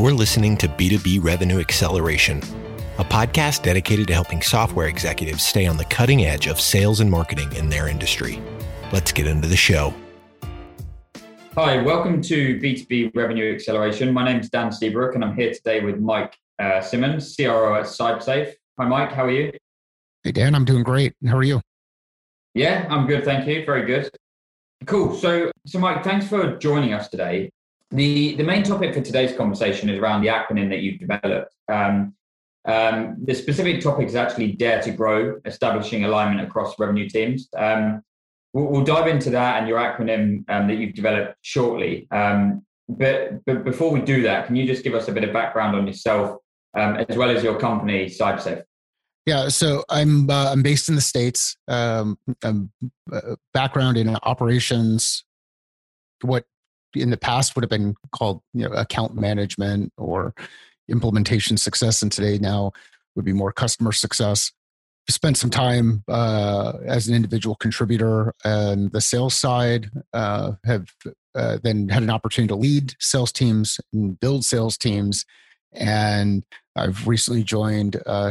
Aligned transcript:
You're 0.00 0.12
listening 0.12 0.56
to 0.58 0.68
B2B 0.68 1.24
Revenue 1.24 1.58
Acceleration, 1.58 2.38
a 2.98 3.04
podcast 3.04 3.64
dedicated 3.64 4.06
to 4.06 4.14
helping 4.14 4.40
software 4.40 4.86
executives 4.86 5.42
stay 5.42 5.66
on 5.66 5.76
the 5.76 5.84
cutting 5.86 6.24
edge 6.24 6.46
of 6.46 6.60
sales 6.60 7.00
and 7.00 7.10
marketing 7.10 7.52
in 7.54 7.68
their 7.68 7.88
industry. 7.88 8.40
Let's 8.92 9.10
get 9.10 9.26
into 9.26 9.48
the 9.48 9.56
show. 9.56 9.92
Hi, 11.56 11.82
welcome 11.82 12.22
to 12.22 12.60
B2B 12.60 13.16
Revenue 13.16 13.52
Acceleration. 13.52 14.14
My 14.14 14.24
name 14.24 14.38
is 14.38 14.48
Dan 14.48 14.70
Seabrook, 14.70 15.16
and 15.16 15.24
I'm 15.24 15.34
here 15.34 15.52
today 15.52 15.80
with 15.80 15.98
Mike 15.98 16.38
uh, 16.60 16.80
Simmons, 16.80 17.34
CRO 17.34 17.74
at 17.74 17.86
CybSafe. 17.86 18.52
Hi, 18.78 18.86
Mike. 18.86 19.10
How 19.10 19.24
are 19.24 19.32
you? 19.32 19.50
Hey, 20.22 20.30
Dan. 20.30 20.54
I'm 20.54 20.64
doing 20.64 20.84
great. 20.84 21.14
How 21.26 21.36
are 21.36 21.42
you? 21.42 21.60
Yeah, 22.54 22.86
I'm 22.88 23.08
good. 23.08 23.24
Thank 23.24 23.48
you. 23.48 23.66
Very 23.66 23.84
good. 23.84 24.10
Cool. 24.86 25.16
So, 25.16 25.50
so 25.66 25.80
Mike, 25.80 26.04
thanks 26.04 26.28
for 26.28 26.56
joining 26.56 26.92
us 26.92 27.08
today. 27.08 27.50
The 27.90 28.34
the 28.36 28.44
main 28.44 28.62
topic 28.62 28.94
for 28.94 29.00
today's 29.00 29.36
conversation 29.36 29.88
is 29.88 29.98
around 29.98 30.22
the 30.22 30.28
acronym 30.28 30.68
that 30.70 30.80
you've 30.80 30.98
developed. 30.98 31.54
Um, 31.68 32.14
um, 32.66 33.16
the 33.24 33.34
specific 33.34 33.80
topic 33.80 34.08
is 34.08 34.14
actually 34.14 34.52
Dare 34.52 34.82
to 34.82 34.90
Grow, 34.90 35.40
establishing 35.46 36.04
alignment 36.04 36.46
across 36.46 36.78
revenue 36.78 37.08
teams. 37.08 37.48
Um, 37.56 38.02
we'll, 38.52 38.66
we'll, 38.66 38.84
dive 38.84 39.06
into 39.06 39.30
that 39.30 39.58
and 39.58 39.66
your 39.66 39.78
acronym 39.78 40.44
um, 40.50 40.68
that 40.68 40.74
you've 40.74 40.94
developed 40.94 41.36
shortly. 41.40 42.06
Um, 42.10 42.66
but, 42.88 43.44
but 43.46 43.64
before 43.64 43.90
we 43.90 44.02
do 44.02 44.22
that, 44.22 44.46
can 44.46 44.56
you 44.56 44.66
just 44.66 44.84
give 44.84 44.94
us 44.94 45.08
a 45.08 45.12
bit 45.12 45.24
of 45.24 45.32
background 45.32 45.76
on 45.76 45.86
yourself 45.86 46.38
um, 46.76 46.96
as 46.96 47.16
well 47.16 47.30
as 47.30 47.42
your 47.42 47.58
company, 47.58 48.06
CybSafe? 48.06 48.62
Yeah, 49.26 49.48
so 49.48 49.84
I'm 49.90 50.30
uh, 50.30 50.52
I'm 50.52 50.62
based 50.62 50.88
in 50.88 50.94
the 50.94 51.02
states. 51.02 51.54
Um, 51.68 52.18
uh, 52.42 52.52
background 53.52 53.98
in 53.98 54.16
operations, 54.22 55.22
what 56.22 56.44
in 56.94 57.10
the 57.10 57.16
past 57.16 57.54
would 57.54 57.62
have 57.62 57.70
been 57.70 57.94
called 58.12 58.42
you 58.52 58.68
know 58.68 58.74
account 58.74 59.14
management 59.14 59.92
or 59.96 60.34
implementation 60.88 61.56
success 61.56 62.02
and 62.02 62.10
today 62.10 62.38
now 62.38 62.72
would 63.14 63.24
be 63.24 63.32
more 63.32 63.52
customer 63.52 63.92
success. 63.92 64.52
Spent 65.10 65.38
some 65.38 65.50
time 65.50 66.04
uh, 66.06 66.74
as 66.84 67.08
an 67.08 67.14
individual 67.14 67.56
contributor 67.56 68.34
on 68.44 68.90
the 68.92 69.00
sales 69.00 69.34
side 69.34 69.90
uh, 70.12 70.52
have 70.64 70.88
uh, 71.34 71.58
then 71.62 71.88
had 71.88 72.02
an 72.02 72.10
opportunity 72.10 72.48
to 72.48 72.56
lead 72.56 72.94
sales 73.00 73.32
teams 73.32 73.80
and 73.92 74.20
build 74.20 74.44
sales 74.44 74.76
teams. 74.76 75.24
And 75.72 76.44
i've 76.76 77.06
recently 77.06 77.42
joined 77.42 78.00
uh, 78.06 78.30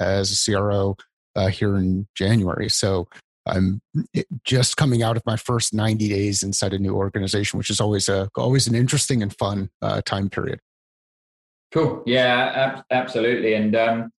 as 0.00 0.48
a 0.48 0.52
cro 0.52 0.96
uh, 1.36 1.48
here 1.48 1.76
in 1.76 2.06
january. 2.14 2.68
So 2.68 3.08
I'm 3.48 3.80
just 4.44 4.76
coming 4.76 5.02
out 5.02 5.16
of 5.16 5.24
my 5.24 5.36
first 5.36 5.72
90 5.72 6.08
days 6.08 6.42
inside 6.42 6.74
a 6.74 6.78
new 6.78 6.94
organization, 6.94 7.58
which 7.58 7.70
is 7.70 7.80
always 7.80 8.08
a 8.08 8.28
always 8.36 8.66
an 8.66 8.74
interesting 8.74 9.22
and 9.22 9.34
fun 9.36 9.70
uh, 9.82 10.02
time 10.02 10.28
period. 10.28 10.60
Cool. 11.72 12.02
Yeah, 12.06 12.52
ab- 12.54 12.84
absolutely. 12.90 13.54
And 13.54 13.74
um, 13.76 14.10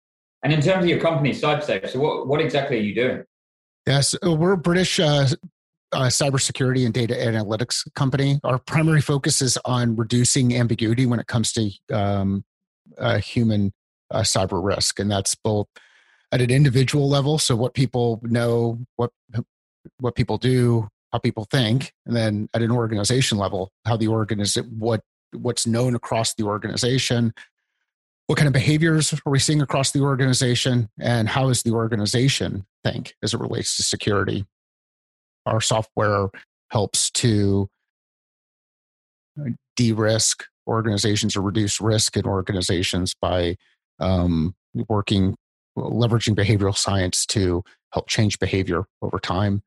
and 0.43 0.53
in 0.53 0.61
terms 0.61 0.83
of 0.83 0.89
your 0.89 0.99
company, 0.99 1.31
CybSafe, 1.31 1.89
so 1.89 1.99
what 1.99 2.27
what 2.27 2.41
exactly 2.41 2.77
are 2.77 2.81
you 2.81 2.95
doing? 2.95 3.23
Yes, 3.85 4.15
uh, 4.25 4.33
we're 4.33 4.53
a 4.53 4.57
British 4.57 4.99
uh, 4.99 5.27
uh, 5.91 6.01
cybersecurity 6.03 6.85
and 6.85 6.93
data 6.93 7.15
analytics 7.15 7.91
company. 7.95 8.39
Our 8.43 8.59
primary 8.59 9.01
focus 9.01 9.41
is 9.41 9.57
on 9.65 9.95
reducing 9.95 10.55
ambiguity 10.55 11.05
when 11.05 11.19
it 11.19 11.27
comes 11.27 11.51
to 11.53 11.71
um, 11.91 12.43
uh, 12.97 13.17
human 13.17 13.73
uh, 14.11 14.21
cyber 14.21 14.63
risk, 14.63 14.99
and 14.99 15.09
that's 15.09 15.35
both 15.35 15.67
at 16.31 16.41
an 16.41 16.51
individual 16.51 17.09
level 17.09 17.37
so 17.37 17.55
what 17.55 17.73
people 17.73 18.19
know 18.23 18.79
what 18.97 19.11
what 19.99 20.15
people 20.15 20.37
do 20.37 20.87
how 21.11 21.19
people 21.19 21.45
think 21.45 21.93
and 22.05 22.15
then 22.15 22.47
at 22.53 22.61
an 22.61 22.71
organization 22.71 23.37
level 23.37 23.71
how 23.85 23.97
the 23.97 24.07
organization 24.07 24.69
what 24.77 25.01
what's 25.33 25.67
known 25.67 25.95
across 25.95 26.33
the 26.35 26.43
organization 26.43 27.33
what 28.29 28.37
kind 28.37 28.45
of 28.45 28.53
behaviors 28.53 29.11
are 29.11 29.31
we 29.31 29.39
seeing 29.39 29.59
across 29.59 29.89
the 29.89 30.01
organization 30.01 30.87
and 30.99 31.27
how 31.27 31.47
does 31.47 31.63
the 31.63 31.71
organization 31.71 32.63
think 32.83 33.15
as 33.23 33.33
it 33.33 33.39
relates 33.39 33.75
to 33.77 33.81
security? 33.81 34.45
Our 35.47 35.59
software 35.59 36.29
helps 36.69 37.09
to 37.09 37.67
de-risk 39.75 40.45
organizations 40.67 41.35
or 41.35 41.41
reduce 41.41 41.81
risk 41.81 42.17
in 42.17 42.27
organizations 42.27 43.15
by 43.19 43.55
um, 43.99 44.53
working 44.87 45.35
leveraging 45.81 46.35
behavioral 46.35 46.75
science 46.75 47.25
to 47.27 47.63
help 47.93 48.07
change 48.07 48.39
behavior 48.39 48.85
over 49.01 49.19
time. 49.19 49.61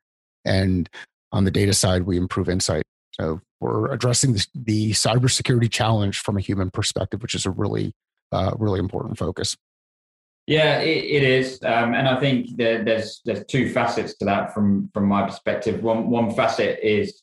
And 0.45 0.89
on 1.33 1.45
the 1.45 1.51
data 1.51 1.73
side, 1.73 2.03
we 2.03 2.17
improve 2.17 2.49
insight. 2.49 2.83
So 3.21 3.41
we're 3.61 3.93
addressing 3.93 4.35
the, 4.35 4.47
the 4.55 4.91
cybersecurity 4.93 5.71
challenge 5.71 6.19
from 6.19 6.37
a 6.37 6.41
human 6.41 6.71
perspective, 6.71 7.23
which 7.23 7.35
is 7.35 7.47
a 7.47 7.51
really, 7.51 7.93
uh, 8.33 8.55
really 8.59 8.81
important 8.81 9.19
focus. 9.19 9.57
Yeah, 10.47 10.81
it, 10.81 11.05
it 11.05 11.23
is, 11.23 11.61
um, 11.63 11.95
and 11.95 12.09
I 12.09 12.19
think 12.19 12.57
there's 12.57 13.21
there's 13.25 13.45
two 13.47 13.71
facets 13.71 14.17
to 14.17 14.25
that 14.25 14.53
from 14.53 14.91
from 14.93 15.07
my 15.07 15.25
perspective. 15.25 15.85
One 15.85 16.11
one 16.11 16.35
facet 16.35 16.81
is 16.83 17.23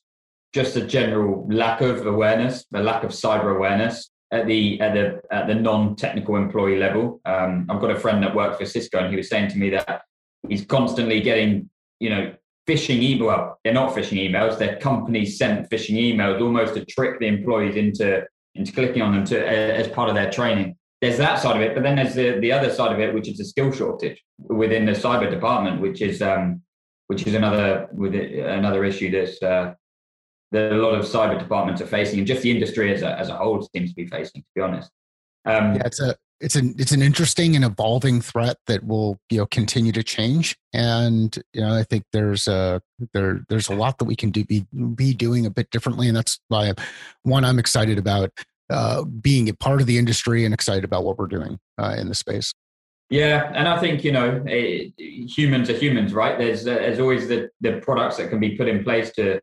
just 0.54 0.78
a 0.78 0.86
general 0.86 1.46
lack 1.52 1.82
of 1.82 2.06
awareness, 2.06 2.66
a 2.74 2.82
lack 2.82 3.04
of 3.04 3.12
cyber 3.12 3.54
awareness, 3.54 4.10
at 4.32 4.46
the 4.48 4.80
at 4.80 4.94
the 4.94 5.22
at 5.32 5.48
the 5.48 5.56
non-technical 5.56 6.36
employee 6.36 6.78
level. 6.78 7.20
Um, 7.26 7.66
I've 7.70 7.82
got 7.82 7.92
a 7.92 8.00
friend 8.00 8.22
that 8.24 8.36
works 8.36 8.58
for 8.58 8.66
Cisco, 8.66 9.00
and 9.00 9.10
he 9.10 9.16
was 9.16 9.30
saying 9.30 9.50
to 9.52 9.58
me 9.58 9.70
that 9.72 10.04
he's 10.48 10.66
constantly 10.66 11.22
getting, 11.22 11.70
you 12.00 12.10
know, 12.10 12.34
phishing 12.68 13.02
email. 13.02 13.28
Well, 13.28 13.60
they're 13.64 13.74
not 13.74 13.96
phishing 13.96 14.30
emails; 14.30 14.58
they're 14.58 14.78
company 14.78 15.26
sent 15.26 15.70
phishing 15.70 15.96
emails, 15.96 16.42
almost 16.42 16.76
to 16.76 16.86
trick 16.86 17.20
the 17.20 17.28
employees 17.28 17.76
into 17.76 18.26
into 18.56 18.72
clicking 18.72 19.02
on 19.02 19.14
them 19.14 19.26
to 19.26 19.48
as 19.48 19.88
part 19.88 20.10
of 20.10 20.16
their 20.16 20.32
training. 20.32 20.76
There's 21.02 21.18
that 21.18 21.40
side 21.40 21.56
of 21.56 21.62
it, 21.62 21.74
but 21.74 21.84
then 21.84 21.96
there's 21.96 22.14
the 22.14 22.40
the 22.40 22.52
other 22.52 22.72
side 22.72 22.92
of 22.92 23.00
it, 23.00 23.14
which 23.14 23.30
is 23.30 23.40
a 23.40 23.46
skill 23.46 23.72
shortage 23.72 24.24
within 24.38 24.86
the 24.86 24.92
cyber 24.92 25.30
department, 25.30 25.82
which 25.82 26.02
is 26.02 26.22
um, 26.22 26.62
which 27.08 27.26
is 27.26 27.34
another 27.34 27.88
with 27.92 28.14
another 28.14 28.86
issue 28.86 29.10
that's 29.10 29.42
uh, 29.42 29.74
that 30.52 30.72
a 30.72 30.76
lot 30.76 30.96
of 30.96 31.06
cyber 31.06 31.38
departments 31.38 31.82
are 31.82 31.88
facing, 31.88 32.20
and 32.20 32.28
just 32.28 32.42
the 32.42 32.52
industry 32.52 32.94
as 32.94 33.02
a, 33.02 33.18
as 33.18 33.30
a 33.30 33.36
whole 33.36 33.62
seems 33.76 33.92
to 33.92 33.96
be 33.96 34.08
facing. 34.08 34.42
To 34.42 34.48
be 34.56 34.62
honest, 34.62 34.90
um, 35.46 35.76
yeah, 35.76 35.84
it's 35.86 36.00
a 36.00 36.16
it's 36.40 36.56
an 36.56 36.76
it's 36.78 36.92
an 36.92 37.02
interesting 37.02 37.56
and 37.56 37.66
evolving 37.66 38.22
threat 38.22 38.58
that 38.68 38.86
will 38.86 39.18
you 39.30 39.38
know 39.38 39.46
continue 39.48 39.92
to 39.92 40.04
change, 40.04 40.58
and 40.74 41.38
you 41.54 41.62
know 41.62 41.76
I 41.76 41.84
think 41.84 42.04
there's 42.14 42.48
a 42.48 42.82
there 43.14 43.42
there's 43.50 43.70
a 43.70 43.76
lot 43.76 43.98
that 44.00 44.06
we 44.06 44.16
can 44.16 44.32
do 44.32 44.46
be 44.46 44.66
be 44.96 45.14
doing 45.14 45.46
a 45.46 45.50
bit 45.52 45.70
differently, 45.72 46.08
and 46.08 46.16
that's 46.16 46.40
why 46.48 46.74
one 47.24 47.44
I'm 47.44 47.60
excited 47.60 47.98
about 47.98 48.32
uh, 48.70 49.04
being 49.04 49.50
a 49.50 49.54
part 49.54 49.82
of 49.82 49.88
the 49.88 49.98
industry 49.98 50.46
and 50.46 50.54
excited 50.54 50.84
about 50.84 51.04
what 51.04 51.18
we're 51.18 51.28
doing 51.28 51.60
uh, 51.78 51.96
in 51.98 52.08
the 52.08 52.16
space. 52.16 52.54
Yeah, 53.10 53.52
and 53.56 53.68
I 53.68 53.80
think 53.80 54.04
you 54.04 54.12
know 54.12 54.44
eh, 54.48 54.90
humans 54.98 55.70
are 55.70 55.78
humans, 55.78 56.14
right? 56.14 56.38
There's 56.38 56.68
uh, 56.68 56.76
there's 56.76 57.00
always 57.00 57.28
the 57.28 57.50
the 57.60 57.82
products 57.82 58.18
that 58.18 58.30
can 58.30 58.40
be 58.40 58.56
put 58.56 58.68
in 58.68 58.84
place 58.84 59.12
to 59.14 59.42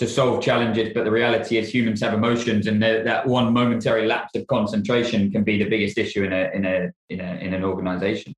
to 0.00 0.08
solve 0.08 0.42
challenges, 0.42 0.92
but 0.94 1.04
the 1.04 1.10
reality 1.10 1.58
is 1.58 1.72
humans 1.72 2.00
have 2.00 2.14
emotions, 2.14 2.66
and 2.66 2.82
that 2.82 3.26
one 3.26 3.52
momentary 3.52 4.06
lapse 4.06 4.34
of 4.34 4.46
concentration 4.46 5.30
can 5.30 5.44
be 5.44 5.62
the 5.62 5.68
biggest 5.68 5.98
issue 5.98 6.24
in 6.24 6.32
a 6.32 6.50
in 6.54 6.64
a 6.64 6.90
in, 7.10 7.20
a, 7.20 7.34
in 7.34 7.52
an 7.52 7.62
organization. 7.62 8.34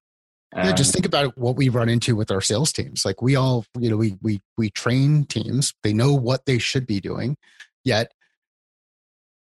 Um, 0.55 0.67
yeah, 0.67 0.73
just 0.73 0.91
um, 0.91 0.95
think 0.95 1.07
about 1.07 1.39
what 1.39 1.55
we 1.55 1.69
run 1.69 1.89
into 1.89 2.17
with 2.17 2.33
our 2.33 2.41
sales 2.41 2.73
teams. 2.73 3.05
Like 3.05 3.23
we 3.23 3.37
all, 3.37 3.65
you 3.79 3.89
know, 3.89 3.97
we 3.97 4.17
we 4.21 4.41
we 4.59 4.71
train 4.71 5.25
teams; 5.25 5.73
they 5.85 5.93
know 5.93 6.13
what 6.13 6.47
they 6.47 6.59
should 6.59 6.85
be 6.85 6.99
doing, 6.99 7.37
yet 7.85 8.11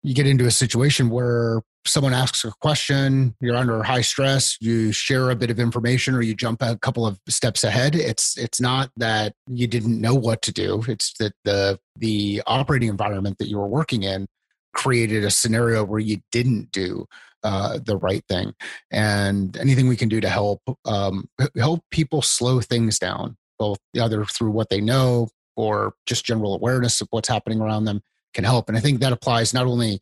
you 0.03 0.13
get 0.13 0.27
into 0.27 0.45
a 0.45 0.51
situation 0.51 1.09
where 1.09 1.63
someone 1.85 2.13
asks 2.13 2.43
a 2.43 2.51
question, 2.61 3.35
you're 3.41 3.55
under 3.55 3.81
high 3.83 4.01
stress, 4.01 4.57
you 4.61 4.91
share 4.91 5.29
a 5.29 5.35
bit 5.35 5.49
of 5.49 5.59
information 5.59 6.15
or 6.15 6.21
you 6.21 6.35
jump 6.35 6.61
a 6.61 6.77
couple 6.77 7.05
of 7.05 7.19
steps 7.27 7.63
ahead. 7.63 7.95
It's 7.95 8.37
it's 8.37 8.61
not 8.61 8.91
that 8.97 9.33
you 9.47 9.67
didn't 9.67 9.99
know 9.99 10.15
what 10.15 10.41
to 10.43 10.51
do. 10.51 10.83
It's 10.87 11.13
that 11.19 11.33
the 11.43 11.79
the 11.95 12.41
operating 12.45 12.89
environment 12.89 13.37
that 13.39 13.47
you 13.47 13.57
were 13.57 13.67
working 13.67 14.03
in 14.03 14.27
created 14.73 15.23
a 15.23 15.31
scenario 15.31 15.83
where 15.83 15.99
you 15.99 16.21
didn't 16.31 16.71
do 16.71 17.05
uh, 17.43 17.79
the 17.83 17.97
right 17.97 18.23
thing. 18.29 18.53
And 18.91 19.57
anything 19.57 19.87
we 19.87 19.97
can 19.97 20.09
do 20.09 20.21
to 20.21 20.29
help 20.29 20.61
um, 20.85 21.29
help 21.57 21.81
people 21.91 22.21
slow 22.21 22.61
things 22.61 22.99
down, 22.99 23.37
both 23.57 23.79
either 23.95 24.25
through 24.25 24.51
what 24.51 24.69
they 24.69 24.81
know 24.81 25.29
or 25.55 25.93
just 26.05 26.25
general 26.25 26.55
awareness 26.55 27.01
of 27.01 27.07
what's 27.11 27.27
happening 27.27 27.61
around 27.61 27.85
them, 27.85 28.01
can 28.33 28.43
help. 28.43 28.69
And 28.69 28.77
I 28.77 28.81
think 28.81 28.99
that 28.99 29.13
applies 29.13 29.53
not 29.53 29.65
only 29.65 29.99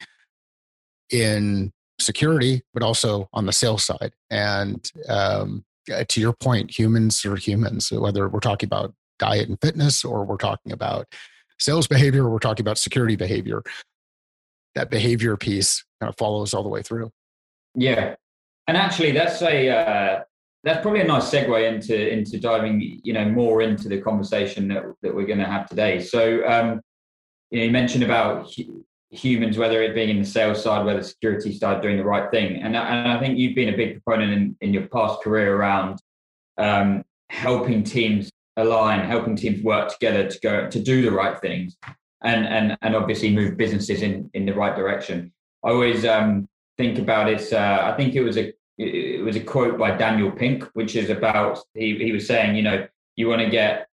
in 1.12 1.72
security, 2.00 2.64
but 2.74 2.84
also 2.84 3.30
on 3.34 3.46
the 3.46 3.54
sales 3.54 3.86
side. 3.86 4.14
And 4.30 4.90
um, 5.08 5.64
uh, 5.94 6.04
to 6.08 6.22
your 6.22 6.34
point, 6.34 6.78
humans 6.78 7.26
are 7.26 7.36
humans. 7.36 7.92
whether 7.92 8.28
we're 8.28 8.40
talking 8.40 8.68
about 8.68 8.94
diet 9.18 9.50
and 9.50 9.60
fitness, 9.62 10.04
or 10.04 10.24
we're 10.24 10.38
talking 10.38 10.72
about 10.72 11.08
sales 11.60 11.88
behavior, 11.88 12.26
or 12.26 12.30
we're 12.30 12.40
talking 12.40 12.64
about 12.64 12.78
security 12.78 13.16
behavior, 13.16 13.62
that 14.76 14.90
behavior 14.90 15.36
piece 15.36 15.84
kind 16.00 16.10
of 16.10 16.18
follows 16.18 16.54
all 16.54 16.64
the 16.64 16.70
way 16.70 16.82
through. 16.82 17.12
Yeah, 17.76 18.16
and 18.68 18.78
actually, 18.78 19.12
that's 19.12 19.42
a 19.42 19.70
uh, 19.70 20.22
that's 20.64 20.82
probably 20.82 21.02
a 21.02 21.06
nice 21.06 21.30
segue 21.30 21.68
into 21.68 22.12
into 22.12 22.40
diving, 22.40 23.00
you 23.04 23.14
know, 23.14 23.26
more 23.26 23.62
into 23.62 23.90
the 23.90 24.00
conversation 24.02 24.68
that 24.70 24.84
that 25.02 25.14
we're 25.14 25.28
going 25.28 25.40
to 25.40 25.46
have 25.46 25.70
today. 25.70 26.00
So, 26.00 26.48
um, 26.48 26.82
you 27.52 27.60
know, 27.60 27.66
you 27.66 27.72
mentioned 27.72 28.04
about 28.04 28.54
humans, 29.12 29.58
whether 29.58 29.82
it 29.82 29.96
being 29.96 30.10
in 30.10 30.20
the 30.20 30.28
sales 30.28 30.64
side, 30.64 30.86
whether 30.86 31.02
security 31.02 31.52
side, 31.52 31.82
doing 31.82 31.98
the 31.98 32.04
right 32.04 32.30
thing. 32.32 32.62
And, 32.62 32.76
and 32.76 33.08
I 33.08 33.20
think 33.20 33.38
you've 33.38 33.56
been 33.56 33.74
a 33.74 33.78
big 33.78 34.04
proponent 34.04 34.34
in, 34.34 34.58
in 34.62 34.74
your 34.74 34.88
past 34.88 35.22
career 35.22 35.56
around 35.56 36.00
um, 36.58 37.04
helping 37.30 37.84
teams 37.84 38.30
align, 38.58 39.06
helping 39.06 39.36
teams 39.36 39.64
work 39.64 39.90
together 39.90 40.28
to 40.28 40.40
go 40.42 40.70
to 40.70 40.80
do 40.80 41.02
the 41.02 41.12
right 41.12 41.40
things, 41.40 41.78
and 42.24 42.46
and 42.46 42.78
and 42.82 42.96
obviously 42.96 43.34
move 43.34 43.58
businesses 43.58 44.02
in 44.02 44.30
in 44.34 44.46
the 44.46 44.54
right 44.54 44.76
direction. 44.76 45.32
I 45.64 45.70
always 45.70 46.06
um, 46.06 46.48
think 46.78 47.00
about 47.00 47.30
it. 47.30 47.52
Uh, 47.52 47.82
I 47.92 47.96
think 47.96 48.16
it 48.16 48.22
was 48.22 48.38
a 48.38 48.54
it 48.78 49.24
was 49.24 49.36
a 49.36 49.42
quote 49.42 49.78
by 49.78 49.92
Daniel 49.92 50.32
Pink, 50.32 50.64
which 50.74 50.96
is 50.96 51.10
about 51.10 51.60
he 51.74 51.98
he 51.98 52.12
was 52.12 52.28
saying, 52.28 52.56
you 52.56 52.64
know, 52.64 52.88
you 53.16 53.28
want 53.28 53.42
to 53.42 53.50
get 53.50 53.88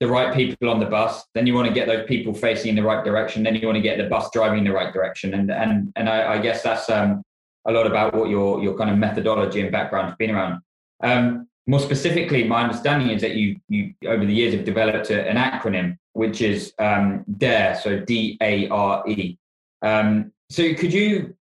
the 0.00 0.06
right 0.06 0.34
people 0.34 0.68
on 0.68 0.78
the 0.78 0.86
bus, 0.86 1.24
then 1.34 1.46
you 1.46 1.54
want 1.54 1.68
to 1.68 1.74
get 1.74 1.86
those 1.86 2.06
people 2.06 2.34
facing 2.34 2.70
in 2.70 2.76
the 2.76 2.82
right 2.82 3.04
direction, 3.04 3.42
then 3.42 3.54
you 3.54 3.66
want 3.66 3.76
to 3.76 3.82
get 3.82 3.96
the 3.96 4.04
bus 4.04 4.28
driving 4.30 4.58
in 4.58 4.64
the 4.64 4.72
right 4.72 4.92
direction, 4.92 5.34
and 5.34 5.50
and 5.50 5.92
and 5.96 6.08
I, 6.08 6.34
I 6.34 6.38
guess 6.38 6.62
that's 6.62 6.88
um, 6.90 7.22
a 7.66 7.72
lot 7.72 7.86
about 7.86 8.14
what 8.14 8.28
your 8.28 8.62
your 8.62 8.76
kind 8.76 8.90
of 8.90 8.98
methodology 8.98 9.60
and 9.60 9.72
background 9.72 10.08
has 10.08 10.16
been 10.16 10.30
around. 10.30 10.60
Um, 11.02 11.48
more 11.66 11.80
specifically, 11.80 12.44
my 12.44 12.62
understanding 12.62 13.10
is 13.10 13.20
that 13.22 13.34
you, 13.34 13.56
you 13.68 13.92
over 14.06 14.24
the 14.24 14.32
years 14.32 14.54
have 14.54 14.64
developed 14.64 15.10
a, 15.10 15.28
an 15.28 15.36
acronym 15.36 15.96
which 16.16 16.40
is 16.40 16.72
um, 16.78 17.24
DARE, 17.36 17.74
so 17.74 18.00
D 18.00 18.38
A 18.40 18.68
R 18.68 19.06
E. 19.06 19.36
Um, 19.82 20.32
so 20.48 20.72
could 20.74 20.92
you 20.92 21.36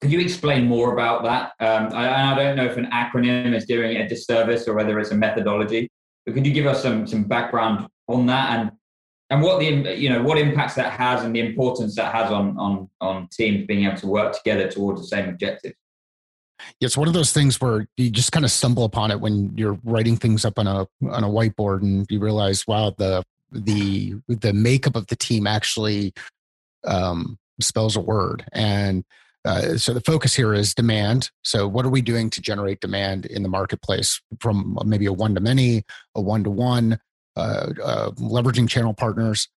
could 0.00 0.10
you 0.10 0.18
explain 0.18 0.66
more 0.66 0.94
about 0.94 1.22
that? 1.24 1.52
Um, 1.64 1.92
I, 1.92 2.32
I, 2.32 2.34
don't 2.34 2.56
know 2.56 2.64
if 2.64 2.76
an 2.76 2.86
acronym 2.86 3.54
is 3.54 3.66
doing 3.66 3.98
a 3.98 4.08
disservice 4.08 4.66
or 4.66 4.74
whether 4.74 4.98
it's 4.98 5.10
a 5.10 5.14
methodology, 5.14 5.90
but 6.24 6.34
could 6.34 6.46
you 6.46 6.52
give 6.52 6.66
us 6.66 6.82
some 6.82 7.06
some 7.06 7.24
background 7.24 7.88
on 8.08 8.26
that 8.26 8.58
and 8.58 8.72
and 9.30 9.42
what 9.42 9.58
the 9.60 9.96
you 9.96 10.08
know 10.08 10.22
what 10.22 10.38
impacts 10.38 10.74
that 10.74 10.92
has 10.92 11.24
and 11.24 11.34
the 11.34 11.40
importance 11.40 11.96
that 11.96 12.14
has 12.14 12.30
on 12.30 12.56
on 12.58 12.88
on 13.00 13.28
teams 13.28 13.66
being 13.66 13.84
able 13.84 13.96
to 13.96 14.06
work 14.06 14.32
together 14.32 14.68
towards 14.68 15.00
the 15.00 15.06
same 15.06 15.28
objective? 15.28 15.74
it's 16.80 16.96
one 16.96 17.08
of 17.08 17.14
those 17.14 17.32
things 17.32 17.60
where 17.60 17.86
you 17.96 18.10
just 18.10 18.32
kind 18.32 18.44
of 18.44 18.50
stumble 18.50 18.84
upon 18.84 19.10
it 19.10 19.20
when 19.20 19.56
you're 19.56 19.78
writing 19.84 20.16
things 20.16 20.44
up 20.44 20.58
on 20.58 20.66
a 20.66 20.86
on 21.10 21.24
a 21.24 21.28
whiteboard 21.28 21.82
and 21.82 22.06
you 22.10 22.20
realize 22.20 22.66
wow 22.66 22.94
the 22.98 23.22
the 23.50 24.14
the 24.28 24.52
makeup 24.52 24.96
of 24.96 25.06
the 25.08 25.16
team 25.16 25.46
actually 25.46 26.12
um, 26.84 27.38
spells 27.60 27.96
a 27.96 28.00
word 28.00 28.44
and 28.52 29.04
uh, 29.44 29.76
so 29.76 29.92
the 29.92 30.00
focus 30.00 30.34
here 30.34 30.54
is 30.54 30.74
demand. 30.74 31.30
So 31.42 31.66
what 31.66 31.84
are 31.84 31.90
we 31.90 32.00
doing 32.00 32.30
to 32.30 32.40
generate 32.40 32.80
demand 32.80 33.26
in 33.26 33.42
the 33.42 33.48
marketplace 33.48 34.20
from 34.40 34.78
maybe 34.84 35.06
a 35.06 35.12
one 35.12 35.34
to 35.34 35.40
many 35.40 35.84
a 36.14 36.20
one 36.20 36.44
to 36.44 36.50
one 36.50 37.00
uh, 37.36 37.72
uh, 37.82 38.10
leveraging 38.12 38.68
channel 38.68 38.94
partners? 38.94 39.48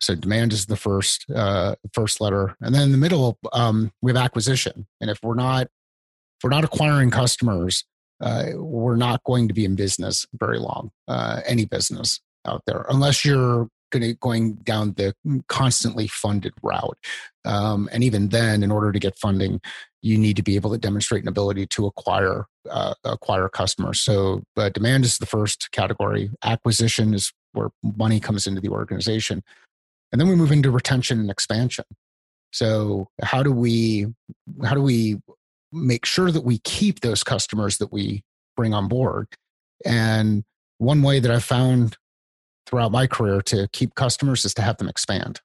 So 0.00 0.14
demand 0.14 0.52
is 0.52 0.66
the 0.66 0.76
first 0.76 1.26
uh, 1.30 1.76
first 1.92 2.20
letter 2.20 2.56
and 2.60 2.74
then 2.74 2.82
in 2.82 2.92
the 2.92 2.98
middle 2.98 3.38
um, 3.52 3.92
we 4.00 4.10
have 4.10 4.22
acquisition. 4.22 4.86
And 5.00 5.10
if 5.10 5.18
we're 5.22 5.34
not 5.34 5.66
if 5.66 6.44
we're 6.44 6.50
not 6.50 6.64
acquiring 6.64 7.10
customers, 7.10 7.84
uh, 8.20 8.46
we're 8.54 8.96
not 8.96 9.22
going 9.24 9.48
to 9.48 9.54
be 9.54 9.64
in 9.64 9.74
business 9.74 10.26
very 10.34 10.58
long, 10.58 10.90
any 11.46 11.64
business 11.66 12.20
out 12.46 12.62
there, 12.66 12.86
unless 12.88 13.24
you're 13.24 13.68
going 14.20 14.54
down 14.54 14.92
the 14.92 15.14
constantly 15.48 16.06
funded 16.06 16.52
route. 16.62 16.98
Um, 17.44 17.88
and 17.92 18.02
even 18.02 18.28
then, 18.28 18.62
in 18.62 18.70
order 18.70 18.92
to 18.92 18.98
get 18.98 19.18
funding, 19.18 19.60
you 20.02 20.18
need 20.18 20.36
to 20.36 20.42
be 20.42 20.56
able 20.56 20.70
to 20.72 20.78
demonstrate 20.78 21.22
an 21.22 21.28
ability 21.28 21.66
to 21.68 21.86
acquire 21.86 22.46
uh, 22.70 22.94
acquire 23.04 23.48
customers. 23.48 24.00
So, 24.00 24.42
uh, 24.56 24.70
demand 24.70 25.04
is 25.04 25.18
the 25.18 25.26
first 25.26 25.70
category. 25.72 26.30
Acquisition 26.42 27.14
is 27.14 27.32
where 27.52 27.68
money 27.82 28.20
comes 28.20 28.46
into 28.46 28.60
the 28.60 28.70
organization, 28.70 29.42
and 30.12 30.20
then 30.20 30.28
we 30.28 30.36
move 30.36 30.52
into 30.52 30.70
retention 30.70 31.20
and 31.20 31.30
expansion. 31.30 31.84
So, 32.52 33.08
how 33.22 33.42
do 33.42 33.52
we 33.52 34.06
how 34.62 34.74
do 34.74 34.82
we 34.82 35.18
make 35.74 36.06
sure 36.06 36.30
that 36.30 36.44
we 36.44 36.58
keep 36.58 37.00
those 37.00 37.24
customers 37.24 37.78
that 37.78 37.92
we 37.92 38.22
bring 38.56 38.72
on 38.72 38.88
board. 38.88 39.28
And 39.84 40.44
one 40.78 41.02
way 41.02 41.20
that 41.20 41.30
I've 41.30 41.44
found 41.44 41.96
throughout 42.66 42.92
my 42.92 43.06
career 43.06 43.40
to 43.42 43.68
keep 43.72 43.94
customers 43.94 44.44
is 44.44 44.54
to 44.54 44.62
have 44.62 44.78
them 44.78 44.88
expand. 44.88 45.40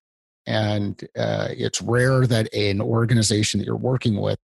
And 0.46 1.02
uh, 1.18 1.50
it's 1.52 1.82
rare 1.82 2.26
that 2.26 2.54
an 2.54 2.82
organization 2.82 3.60
that 3.60 3.66
you're 3.66 3.76
working 3.76 4.20
with 4.20 4.40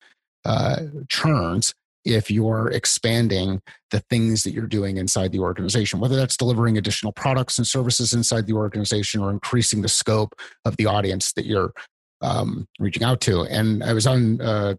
uh, 0.45 0.81
churns 1.09 1.75
if 2.05 2.31
you're 2.31 2.69
expanding 2.71 3.63
the 3.93 4.01
things 4.11 4.43
that 4.43 4.53
you're 4.53 4.67
doing 4.67 4.97
inside 4.97 5.31
the 5.31 5.39
organization, 5.39 6.01
whether 6.01 6.17
that's 6.17 6.37
delivering 6.37 6.77
additional 6.77 7.13
products 7.13 7.59
and 7.59 7.67
services 7.67 8.13
inside 8.13 8.47
the 8.47 8.53
organization 8.53 9.21
or 9.21 9.31
increasing 9.31 9.83
the 9.83 9.89
scope 9.89 10.35
of 10.65 10.77
the 10.77 10.87
audience 10.87 11.33
that 11.35 11.47
you're 11.47 11.73
um, 12.21 12.67
reaching 12.81 13.05
out 13.05 13.21
to. 13.21 13.43
And 13.43 13.85
I 13.85 13.93
was 13.93 14.07
on 14.07 14.41
uh, 14.41 14.75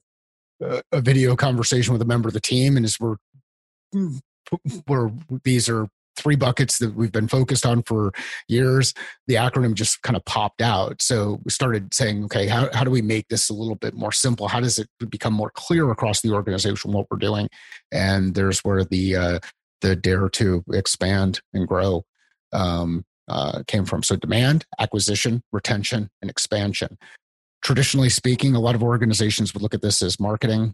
a 0.92 1.02
video 1.02 1.36
conversation 1.36 1.94
with 1.94 2.02
a 2.02 2.06
member 2.06 2.28
of 2.28 2.34
the 2.34 2.42
team, 2.42 2.78
and 2.78 2.86
as 2.86 3.00
we're 3.00 3.18
we're 4.88 5.12
these 5.44 5.70
are 5.70 5.88
three 6.16 6.36
buckets 6.36 6.78
that 6.80 6.96
we've 6.96 7.12
been 7.12 7.28
focused 7.28 7.66
on 7.66 7.84
for 7.84 8.12
years 8.48 8.94
the 9.28 9.36
acronym 9.36 9.74
just 9.74 10.02
kind 10.02 10.16
of 10.16 10.24
popped 10.26 10.62
out. 10.62 11.02
So 11.02 11.40
we 11.44 11.52
started 11.52 11.94
saying 11.94 12.26
okay 12.26 12.48
how, 12.48 12.70
how 12.74 12.84
do 12.84 12.92
we 12.92 13.02
make 13.02 13.28
this 13.30 13.50
a 13.50 13.54
little 13.54 13.76
bit 13.76 13.94
more 13.94 14.12
simple? 14.12 14.48
How 14.48 14.60
does 14.60 14.80
it 14.80 14.88
become 15.10 15.34
more 15.34 15.52
clear 15.52 15.90
across 15.92 16.22
the 16.22 16.32
organization 16.32 16.92
what 16.92 17.08
we're 17.10 17.18
doing? 17.18 17.50
And 17.92 18.36
there's 18.36 18.60
where 18.60 18.84
the 18.84 19.16
uh, 19.16 19.40
the 19.82 19.96
dare 19.96 20.30
to 20.30 20.64
expand 20.72 21.42
and 21.54 21.68
grow 21.68 22.06
um, 22.52 23.06
uh, 23.28 23.64
came 23.68 23.86
from. 23.86 24.04
So 24.04 24.16
demand 24.16 24.66
acquisition 24.80 25.44
retention 25.52 26.10
and 26.22 26.30
expansion. 26.30 26.98
Traditionally 27.62 28.10
speaking, 28.10 28.56
a 28.56 28.60
lot 28.60 28.76
of 28.76 28.84
organizations 28.84 29.54
would 29.54 29.64
look 29.64 29.74
at 29.74 29.82
this 29.82 30.02
as 30.02 30.20
marketing, 30.20 30.74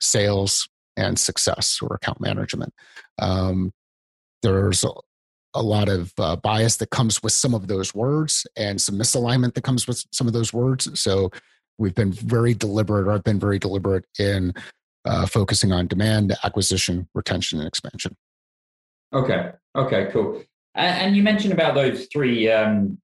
sales, 0.00 0.68
and 0.96 1.18
success 1.18 1.80
or 1.82 1.94
account 1.94 2.20
management. 2.20 2.72
Um, 3.18 3.72
there's 4.42 4.84
a, 5.54 5.62
lot 5.62 5.88
of 5.88 6.12
uh, 6.18 6.36
bias 6.36 6.76
that 6.76 6.90
comes 6.90 7.22
with 7.22 7.32
some 7.32 7.54
of 7.54 7.66
those 7.66 7.94
words 7.94 8.46
and 8.56 8.80
some 8.80 8.96
misalignment 8.96 9.54
that 9.54 9.64
comes 9.64 9.86
with 9.86 10.04
some 10.12 10.26
of 10.26 10.32
those 10.32 10.52
words. 10.52 10.88
So 11.00 11.30
we've 11.78 11.94
been 11.94 12.12
very 12.12 12.54
deliberate, 12.54 13.06
or 13.06 13.12
I've 13.12 13.24
been 13.24 13.40
very 13.40 13.58
deliberate 13.58 14.04
in 14.18 14.54
uh, 15.04 15.26
focusing 15.26 15.72
on 15.72 15.86
demand, 15.86 16.36
acquisition, 16.44 17.08
retention, 17.14 17.58
and 17.58 17.66
expansion. 17.66 18.16
Okay. 19.12 19.50
Okay. 19.76 20.08
Cool. 20.12 20.44
And, 20.74 21.00
and 21.00 21.16
you 21.16 21.22
mentioned 21.22 21.52
about 21.52 21.74
those 21.74 22.06
three 22.12 22.50
um, 22.50 22.98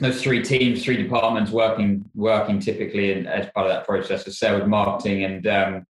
those 0.00 0.22
three 0.22 0.42
teams, 0.42 0.82
three 0.82 0.96
departments 0.96 1.50
working 1.50 2.04
working 2.14 2.58
typically 2.58 3.12
in, 3.12 3.26
as 3.26 3.48
part 3.54 3.66
of 3.66 3.72
that 3.72 3.86
process 3.86 4.26
of 4.26 4.32
sales, 4.34 4.66
marketing, 4.66 5.24
and 5.24 5.46
um, 5.46 5.86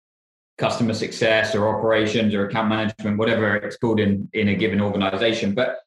customer 0.60 0.94
success, 0.94 1.54
or 1.54 1.74
operations, 1.74 2.34
or 2.34 2.46
account 2.46 2.68
management, 2.68 3.18
whatever 3.18 3.56
it's 3.56 3.76
called 3.76 3.98
in 3.98 4.28
in 4.34 4.48
a 4.48 4.54
given 4.54 4.80
organization. 4.80 5.54
But 5.54 5.78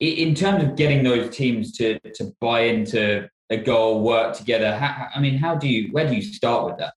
in 0.00 0.34
terms 0.34 0.62
of 0.64 0.76
getting 0.76 1.02
those 1.02 1.34
teams 1.34 1.72
to 1.78 1.98
to 1.98 2.32
buy 2.40 2.60
into 2.60 3.28
a 3.50 3.56
goal, 3.56 4.02
work 4.02 4.36
together, 4.36 4.74
how, 4.76 5.08
I 5.14 5.20
mean, 5.20 5.36
how 5.36 5.56
do 5.56 5.68
you 5.68 5.92
where 5.92 6.08
do 6.08 6.14
you 6.14 6.22
start 6.22 6.66
with 6.66 6.78
that? 6.78 6.94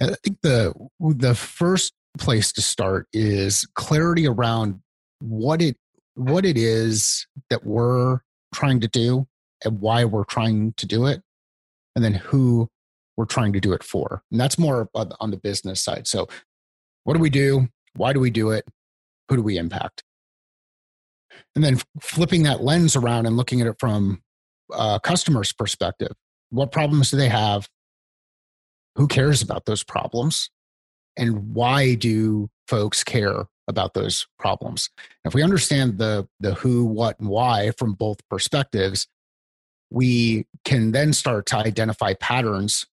I 0.00 0.14
think 0.22 0.38
the 0.42 0.72
the 1.00 1.34
first 1.34 1.94
place 2.18 2.52
to 2.52 2.62
start 2.62 3.08
is 3.12 3.66
clarity 3.74 4.26
around 4.26 4.80
what 5.20 5.60
it 5.60 5.76
what 6.14 6.44
it 6.44 6.56
is 6.56 7.26
that 7.50 7.64
we're 7.64 8.20
trying 8.54 8.80
to 8.80 8.88
do 8.88 9.26
and 9.64 9.80
why 9.80 10.04
we're 10.04 10.24
trying 10.24 10.74
to 10.74 10.86
do 10.86 11.06
it, 11.06 11.22
and 11.96 12.04
then 12.04 12.14
who 12.14 12.68
we're 13.16 13.24
trying 13.24 13.52
to 13.52 13.60
do 13.60 13.72
it 13.72 13.82
for. 13.82 14.22
And 14.30 14.40
that's 14.40 14.58
more 14.58 14.88
on 14.94 15.30
the 15.30 15.36
business 15.36 15.82
side. 15.82 16.06
So, 16.06 16.28
what 17.04 17.14
do 17.14 17.20
we 17.20 17.30
do? 17.30 17.68
Why 17.96 18.12
do 18.12 18.20
we 18.20 18.30
do 18.30 18.50
it? 18.50 18.66
Who 19.28 19.36
do 19.36 19.42
we 19.42 19.56
impact? 19.58 20.02
And 21.54 21.64
then 21.64 21.80
flipping 22.00 22.44
that 22.44 22.62
lens 22.62 22.96
around 22.96 23.26
and 23.26 23.36
looking 23.36 23.60
at 23.60 23.66
it 23.66 23.76
from 23.78 24.22
a 24.72 25.00
customer's 25.02 25.52
perspective. 25.52 26.12
What 26.50 26.72
problems 26.72 27.10
do 27.10 27.16
they 27.16 27.28
have? 27.28 27.68
Who 28.96 29.08
cares 29.08 29.42
about 29.42 29.66
those 29.66 29.82
problems? 29.82 30.50
And 31.16 31.54
why 31.54 31.94
do 31.94 32.48
folks 32.68 33.04
care 33.04 33.46
about 33.68 33.94
those 33.94 34.26
problems? 34.38 34.90
If 35.24 35.34
we 35.34 35.42
understand 35.42 35.98
the, 35.98 36.28
the 36.40 36.54
who, 36.54 36.84
what, 36.84 37.18
and 37.18 37.28
why 37.28 37.72
from 37.78 37.94
both 37.94 38.18
perspectives, 38.28 39.08
we 39.90 40.46
can 40.64 40.92
then 40.92 41.12
start 41.12 41.46
to 41.46 41.56
identify 41.56 42.14
patterns 42.14 42.86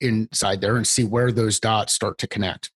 inside 0.00 0.60
there 0.60 0.76
and 0.76 0.86
see 0.86 1.04
where 1.04 1.32
those 1.32 1.60
dots 1.60 1.92
start 1.92 2.18
to 2.18 2.26
connect. 2.26 2.70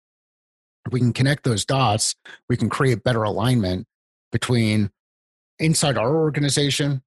If 0.86 0.94
we 0.94 1.00
can 1.00 1.13
connect 1.13 1.44
those 1.44 1.66
dots, 1.66 2.16
we 2.50 2.58
can 2.58 2.70
create 2.70 3.04
better 3.04 3.24
alignment 3.24 3.88
between 4.32 4.92
inside 5.60 5.98
our 5.98 6.16
organization 6.16 7.04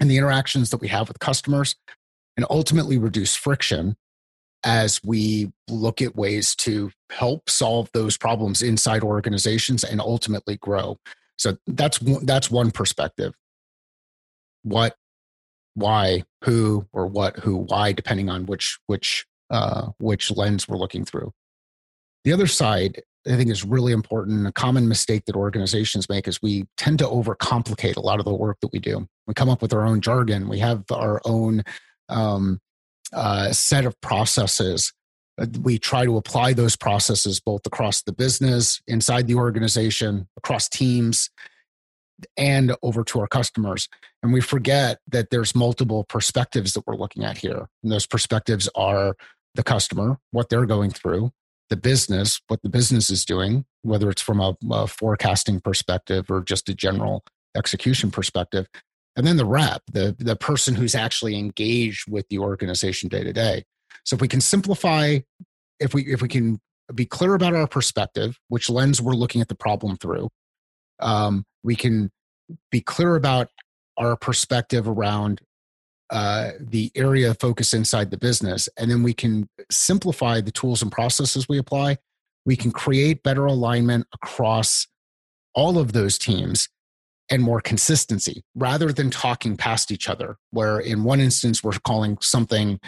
and 0.00 0.10
the 0.10 0.16
interactions 0.16 0.70
that 0.70 0.80
we 0.80 0.88
have 0.88 1.08
with 1.08 1.20
customers 1.20 1.76
and 2.36 2.46
ultimately 2.50 2.98
reduce 2.98 3.36
friction 3.36 3.96
as 4.64 5.00
we 5.04 5.52
look 5.68 6.00
at 6.00 6.16
ways 6.16 6.54
to 6.54 6.90
help 7.10 7.50
solve 7.50 7.90
those 7.92 8.16
problems 8.16 8.62
inside 8.62 9.02
organizations 9.02 9.84
and 9.84 10.00
ultimately 10.00 10.56
grow. 10.56 10.98
So 11.36 11.56
that's 11.66 11.98
that's 12.22 12.50
one 12.50 12.70
perspective. 12.70 13.34
What 14.62 14.96
why, 15.74 16.24
who, 16.44 16.86
or 16.92 17.06
what, 17.06 17.38
who, 17.38 17.56
why, 17.56 17.92
depending 17.92 18.28
on 18.28 18.46
which 18.46 18.78
which 18.86 19.26
uh, 19.50 19.88
which 19.98 20.30
lens 20.30 20.66
we're 20.66 20.78
looking 20.78 21.04
through. 21.04 21.32
The 22.24 22.32
other 22.32 22.46
side, 22.46 23.02
I 23.26 23.36
think, 23.36 23.50
is 23.50 23.64
really 23.64 23.92
important. 23.92 24.46
A 24.46 24.52
common 24.52 24.88
mistake 24.88 25.24
that 25.26 25.36
organizations 25.36 26.08
make 26.08 26.26
is 26.26 26.40
we 26.40 26.66
tend 26.76 26.98
to 27.00 27.04
overcomplicate 27.04 27.96
a 27.96 28.00
lot 28.00 28.18
of 28.18 28.24
the 28.24 28.34
work 28.34 28.58
that 28.62 28.72
we 28.72 28.78
do. 28.78 29.06
We 29.26 29.34
come 29.34 29.48
up 29.50 29.60
with 29.60 29.72
our 29.72 29.84
own 29.84 30.00
jargon. 30.00 30.48
We 30.48 30.58
have 30.60 30.84
our 30.90 31.20
own 31.24 31.62
um, 32.08 32.60
uh, 33.12 33.52
set 33.52 33.84
of 33.84 34.00
processes. 34.00 34.92
Uh, 35.40 35.46
we 35.62 35.78
try 35.78 36.04
to 36.04 36.16
apply 36.16 36.52
those 36.52 36.76
processes 36.76 37.40
both 37.40 37.66
across 37.66 38.02
the 38.02 38.12
business, 38.12 38.80
inside 38.86 39.26
the 39.26 39.34
organization, 39.34 40.28
across 40.36 40.68
teams, 40.68 41.30
and 42.36 42.74
over 42.82 43.02
to 43.04 43.20
our 43.20 43.26
customers. 43.26 43.88
And 44.22 44.32
we 44.32 44.40
forget 44.40 45.00
that 45.08 45.30
there's 45.30 45.54
multiple 45.54 46.04
perspectives 46.04 46.74
that 46.74 46.86
we're 46.86 46.96
looking 46.96 47.24
at 47.24 47.38
here. 47.38 47.68
And 47.82 47.90
those 47.90 48.06
perspectives 48.06 48.68
are 48.74 49.16
the 49.54 49.62
customer, 49.62 50.18
what 50.30 50.48
they're 50.48 50.66
going 50.66 50.90
through, 50.90 51.32
the 51.70 51.76
business, 51.76 52.40
what 52.48 52.62
the 52.62 52.68
business 52.68 53.10
is 53.10 53.24
doing, 53.24 53.64
whether 53.82 54.10
it's 54.10 54.22
from 54.22 54.40
a, 54.40 54.56
a 54.70 54.86
forecasting 54.86 55.60
perspective 55.60 56.30
or 56.30 56.42
just 56.42 56.68
a 56.68 56.74
general 56.74 57.24
execution 57.56 58.10
perspective, 58.10 58.66
and 59.16 59.26
then 59.26 59.36
the 59.36 59.44
rep, 59.44 59.82
the, 59.92 60.16
the 60.18 60.36
person 60.36 60.74
who's 60.74 60.94
actually 60.94 61.36
engaged 61.36 62.10
with 62.10 62.28
the 62.28 62.38
organization 62.38 63.08
day 63.08 63.24
to 63.24 63.32
day. 63.32 63.64
So 64.04 64.14
if 64.14 64.20
we 64.20 64.28
can 64.28 64.40
simplify, 64.40 65.18
if 65.78 65.94
we 65.94 66.04
if 66.04 66.22
we 66.22 66.28
can 66.28 66.60
be 66.94 67.04
clear 67.04 67.34
about 67.34 67.54
our 67.54 67.66
perspective, 67.66 68.38
which 68.48 68.70
lens 68.70 69.00
we're 69.00 69.12
looking 69.12 69.40
at 69.40 69.48
the 69.48 69.54
problem 69.54 69.96
through, 69.96 70.28
um, 71.00 71.44
we 71.62 71.76
can 71.76 72.10
be 72.70 72.80
clear 72.80 73.16
about 73.16 73.48
our 73.96 74.16
perspective 74.16 74.88
around 74.88 75.40
uh, 76.10 76.50
the 76.60 76.90
area 76.94 77.30
of 77.30 77.40
focus 77.40 77.72
inside 77.72 78.10
the 78.10 78.18
business, 78.18 78.68
and 78.76 78.90
then 78.90 79.02
we 79.02 79.14
can 79.14 79.48
simplify 79.70 80.40
the 80.40 80.50
tools 80.50 80.82
and 80.82 80.92
processes 80.92 81.48
we 81.48 81.58
apply. 81.58 81.96
We 82.44 82.56
can 82.56 82.70
create 82.70 83.22
better 83.22 83.46
alignment 83.46 84.06
across 84.14 84.86
all 85.54 85.78
of 85.78 85.92
those 85.92 86.18
teams 86.18 86.68
and 87.30 87.42
more 87.42 87.60
consistency 87.60 88.42
rather 88.54 88.92
than 88.92 89.10
talking 89.10 89.56
past 89.56 89.90
each 89.90 90.08
other. 90.08 90.36
Where 90.50 90.78
in 90.78 91.04
one 91.04 91.20
instance, 91.20 91.64
we're 91.64 91.72
calling 91.84 92.18
something 92.20 92.78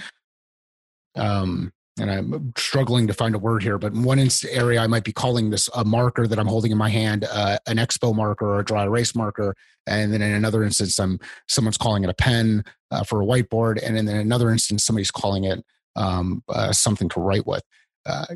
um, 1.17 1.73
and 1.99 2.11
I'm 2.11 2.53
struggling 2.57 3.07
to 3.07 3.15
find 3.15 3.35
a 3.35 3.39
word 3.39 3.63
here, 3.63 3.79
but 3.79 3.93
in 3.93 4.03
one 4.03 4.19
area 4.51 4.81
I 4.81 4.87
might 4.87 5.05
be 5.05 5.13
calling 5.13 5.51
this 5.51 5.69
a 5.75 5.85
marker 5.85 6.27
that 6.27 6.39
I'm 6.39 6.47
holding 6.47 6.73
in 6.73 6.79
my 6.79 6.89
hand, 6.89 7.25
uh, 7.31 7.59
an 7.67 7.77
expo 7.77 8.15
marker 8.15 8.47
or 8.47 8.61
a 8.61 8.65
dry 8.65 8.85
erase 8.85 9.15
marker, 9.15 9.55
and 9.87 10.13
then 10.13 10.23
in 10.23 10.33
another 10.33 10.65
instance, 10.65 10.99
I'm 10.99 11.21
someone's 11.49 11.77
calling 11.77 12.03
it 12.03 12.11
a 12.11 12.15
pen 12.15 12.65
uh, 12.91 13.05
for 13.05 13.23
a 13.23 13.25
whiteboard, 13.25 13.81
and 13.83 13.97
then 13.97 14.09
in 14.09 14.17
another 14.17 14.51
instance, 14.51 14.85
somebody's 14.85 15.11
calling 15.11 15.45
it 15.45 15.65
um, 15.97 16.43
uh, 16.49 16.73
something 16.73 17.09
to 17.11 17.21
write 17.21 17.47
with. 17.47 17.63
Uh, 18.07 18.27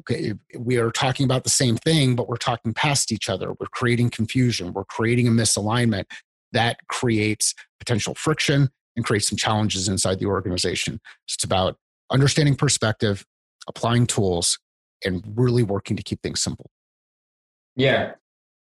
we 0.59 0.79
are 0.79 0.91
talking 0.91 1.25
about 1.25 1.45
the 1.45 1.51
same 1.51 1.77
thing, 1.77 2.17
but 2.17 2.29
we're 2.29 2.37
talking 2.37 2.73
past 2.73 3.13
each 3.13 3.29
other. 3.29 3.53
We're 3.59 3.67
creating 3.67 4.11
confusion. 4.11 4.73
We're 4.73 4.85
creating 4.85 5.29
a 5.29 5.31
misalignment 5.31 6.05
that 6.53 6.79
creates 6.89 7.55
potential 7.79 8.15
friction 8.15 8.71
and 8.97 9.05
creates 9.05 9.29
some 9.29 9.37
challenges 9.37 9.89
inside 9.89 10.21
the 10.21 10.27
organization. 10.27 11.01
So 11.27 11.37
it's 11.37 11.45
about 11.45 11.77
understanding 12.11 12.57
perspective, 12.57 13.27
applying 13.69 14.07
tools, 14.07 14.59
and 15.05 15.23
really 15.37 15.63
working 15.63 15.97
to 15.97 16.03
keep 16.03 16.21
things 16.23 16.41
simple. 16.41 16.71
Yeah, 17.77 18.13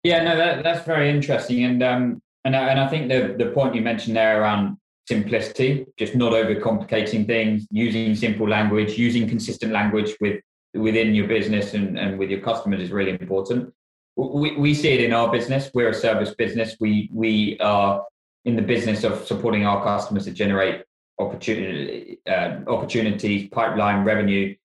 yeah, 0.03 0.23
no, 0.23 0.35
that, 0.35 0.63
that's 0.63 0.85
very 0.85 1.09
interesting, 1.09 1.63
and 1.63 1.83
um, 1.83 2.21
and 2.43 2.55
I, 2.55 2.69
and 2.69 2.79
I 2.79 2.87
think 2.87 3.09
the 3.09 3.35
the 3.37 3.51
point 3.51 3.75
you 3.75 3.81
mentioned 3.81 4.15
there 4.15 4.41
around 4.41 4.77
simplicity, 5.07 5.85
just 5.97 6.15
not 6.15 6.33
overcomplicating 6.33 7.27
things, 7.27 7.67
using 7.69 8.15
simple 8.15 8.47
language, 8.47 8.97
using 8.97 9.27
consistent 9.27 9.71
language 9.71 10.15
with 10.19 10.41
within 10.73 11.15
your 11.15 11.27
business 11.27 11.73
and, 11.73 11.97
and 11.97 12.19
with 12.19 12.29
your 12.29 12.41
customers 12.41 12.81
is 12.81 12.91
really 12.91 13.11
important. 13.11 13.73
We, 14.17 14.55
we 14.57 14.73
see 14.73 14.89
it 14.89 15.01
in 15.01 15.13
our 15.13 15.31
business. 15.31 15.69
We're 15.73 15.89
a 15.89 15.93
service 15.93 16.33
business. 16.35 16.75
We 16.79 17.09
we 17.13 17.59
are 17.59 18.03
in 18.45 18.55
the 18.55 18.61
business 18.61 19.03
of 19.03 19.25
supporting 19.25 19.65
our 19.65 19.83
customers 19.83 20.25
to 20.25 20.31
generate 20.31 20.83
opportunity 21.19 22.19
uh, 22.27 22.59
opportunities, 22.67 23.49
pipeline 23.49 24.03
revenue 24.05 24.55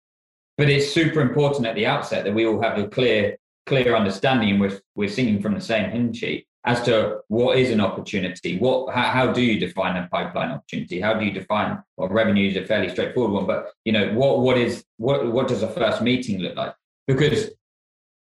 but 0.61 0.69
it's 0.69 0.93
super 0.93 1.23
important 1.23 1.67
at 1.67 1.75
the 1.75 1.87
outset 1.87 2.23
that 2.23 2.35
we 2.35 2.45
all 2.47 2.61
have 2.61 2.77
a 2.77 2.87
clear 2.87 3.35
clear 3.65 3.97
understanding 3.97 4.51
and 4.51 4.61
we're, 4.61 4.79
we're 4.95 5.09
singing 5.09 5.41
from 5.41 5.55
the 5.55 5.61
same 5.61 5.89
hymn 5.91 6.13
sheet 6.13 6.47
as 6.65 6.83
to 6.83 7.21
what 7.29 7.57
is 7.57 7.71
an 7.71 7.81
opportunity. 7.81 8.59
What 8.59 8.95
how, 8.95 9.05
how 9.05 9.33
do 9.33 9.41
you 9.41 9.59
define 9.59 9.97
a 9.97 10.07
pipeline 10.09 10.51
opportunity? 10.51 11.01
How 11.01 11.15
do 11.15 11.25
you 11.25 11.33
define 11.33 11.83
well 11.97 12.11
revenue 12.11 12.51
is 12.51 12.59
a 12.59 12.67
fairly 12.67 12.91
straightforward 12.91 13.33
one 13.33 13.47
but 13.47 13.73
you 13.87 13.93
know 13.93 14.13
what 14.13 14.41
what 14.41 14.59
is 14.59 14.85
what 14.99 15.33
what 15.33 15.49
does 15.49 15.63
a 15.63 15.69
first 15.69 16.03
meeting 16.03 16.41
look 16.41 16.57
like? 16.57 16.75
Because 17.07 17.53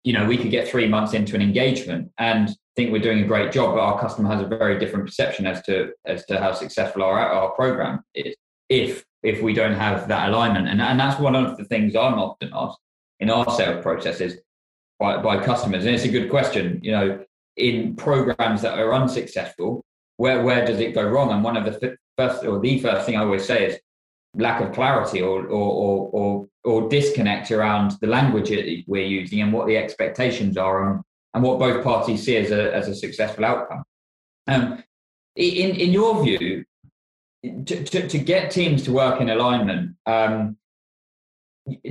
you 0.04 0.12
know 0.12 0.26
we 0.26 0.36
could 0.36 0.50
get 0.50 0.68
three 0.68 0.88
months 0.88 1.14
into 1.14 1.36
an 1.36 1.40
engagement 1.40 2.12
and 2.18 2.50
think 2.76 2.92
we're 2.92 3.00
doing 3.00 3.20
a 3.20 3.26
great 3.26 3.50
job 3.50 3.74
but 3.74 3.80
our 3.80 3.98
customer 3.98 4.28
has 4.28 4.42
a 4.42 4.46
very 4.46 4.78
different 4.78 5.06
perception 5.06 5.46
as 5.46 5.62
to 5.62 5.92
as 6.04 6.26
to 6.26 6.38
how 6.38 6.52
successful 6.52 7.02
our 7.02 7.18
our 7.18 7.52
program 7.52 8.04
is. 8.14 8.34
If 8.68 9.06
if 9.26 9.42
we 9.42 9.52
don't 9.52 9.74
have 9.74 10.06
that 10.08 10.28
alignment. 10.28 10.68
And, 10.68 10.80
and 10.80 10.98
that's 11.00 11.20
one 11.20 11.34
of 11.34 11.56
the 11.56 11.64
things 11.64 11.96
I'm 11.96 12.14
often 12.14 12.50
asked 12.54 12.78
in 13.18 13.28
our 13.28 13.50
sales 13.50 13.82
processes 13.82 14.38
by, 15.00 15.20
by 15.20 15.44
customers. 15.44 15.84
And 15.84 15.94
it's 15.94 16.04
a 16.04 16.08
good 16.08 16.30
question, 16.30 16.80
you 16.82 16.92
know, 16.92 17.24
in 17.56 17.96
programs 17.96 18.62
that 18.62 18.78
are 18.78 18.94
unsuccessful, 18.94 19.84
where, 20.18 20.44
where 20.44 20.64
does 20.64 20.78
it 20.78 20.94
go 20.94 21.04
wrong? 21.08 21.32
And 21.32 21.42
one 21.42 21.56
of 21.56 21.64
the 21.64 21.96
first 22.16 22.44
or 22.44 22.60
the 22.60 22.78
first 22.78 23.04
thing 23.04 23.16
I 23.16 23.24
always 23.24 23.44
say 23.44 23.66
is 23.66 23.80
lack 24.34 24.60
of 24.60 24.72
clarity 24.72 25.22
or, 25.22 25.46
or, 25.46 25.70
or, 25.82 26.10
or, 26.12 26.48
or 26.64 26.88
disconnect 26.88 27.50
around 27.50 27.92
the 28.00 28.06
language 28.06 28.50
we're 28.86 29.04
using 29.04 29.40
and 29.40 29.52
what 29.52 29.66
the 29.66 29.76
expectations 29.76 30.56
are 30.56 30.92
and, 30.92 31.02
and 31.34 31.42
what 31.42 31.58
both 31.58 31.82
parties 31.82 32.24
see 32.24 32.36
as 32.36 32.50
a, 32.52 32.74
as 32.74 32.86
a 32.86 32.94
successful 32.94 33.44
outcome. 33.44 33.82
Um, 34.46 34.82
in, 35.34 35.74
in 35.76 35.90
your 35.90 36.22
view, 36.22 36.64
to, 37.42 37.84
to, 37.84 38.08
to, 38.08 38.18
get 38.18 38.50
teams 38.50 38.82
to 38.84 38.92
work 38.92 39.20
in 39.20 39.30
alignment, 39.30 39.96
um, 40.06 40.56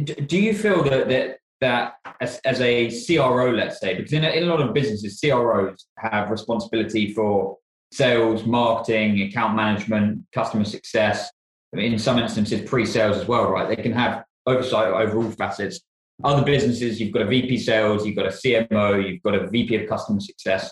do 0.03 0.37
you 0.37 0.53
feel 0.53 0.83
that 0.83 1.09
that, 1.09 1.37
that 1.61 1.93
as, 2.21 2.39
as, 2.45 2.61
a 2.61 2.89
CRO, 3.05 3.51
let's 3.51 3.79
say, 3.79 3.95
because 3.95 4.13
in 4.13 4.23
a, 4.23 4.29
in 4.29 4.43
a 4.43 4.45
lot 4.47 4.61
of 4.61 4.73
businesses, 4.73 5.19
CROs 5.19 5.87
have 5.97 6.29
responsibility 6.29 7.13
for 7.13 7.57
sales, 7.91 8.45
marketing, 8.45 9.21
account 9.21 9.55
management, 9.55 10.23
customer 10.33 10.65
success. 10.65 11.29
In 11.73 11.99
some 11.99 12.19
instances, 12.19 12.67
pre-sales 12.69 13.17
as 13.17 13.27
well, 13.27 13.49
right? 13.49 13.67
They 13.67 13.81
can 13.81 13.91
have 13.91 14.23
oversight 14.45 14.87
over 14.87 15.17
all 15.17 15.31
facets. 15.31 15.81
Other 16.23 16.45
businesses, 16.45 17.01
you've 17.01 17.13
got 17.13 17.23
a 17.23 17.25
VP 17.25 17.57
sales, 17.57 18.05
you've 18.05 18.15
got 18.15 18.27
a 18.27 18.29
CMO, 18.29 19.05
you've 19.05 19.21
got 19.23 19.35
a 19.35 19.47
VP 19.47 19.75
of 19.75 19.89
customer 19.89 20.21
success. 20.21 20.71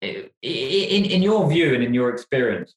In, 0.00 0.30
in 0.42 1.22
your 1.22 1.48
view 1.50 1.74
and 1.74 1.82
in 1.82 1.92
your 1.92 2.10
experience, 2.10 2.74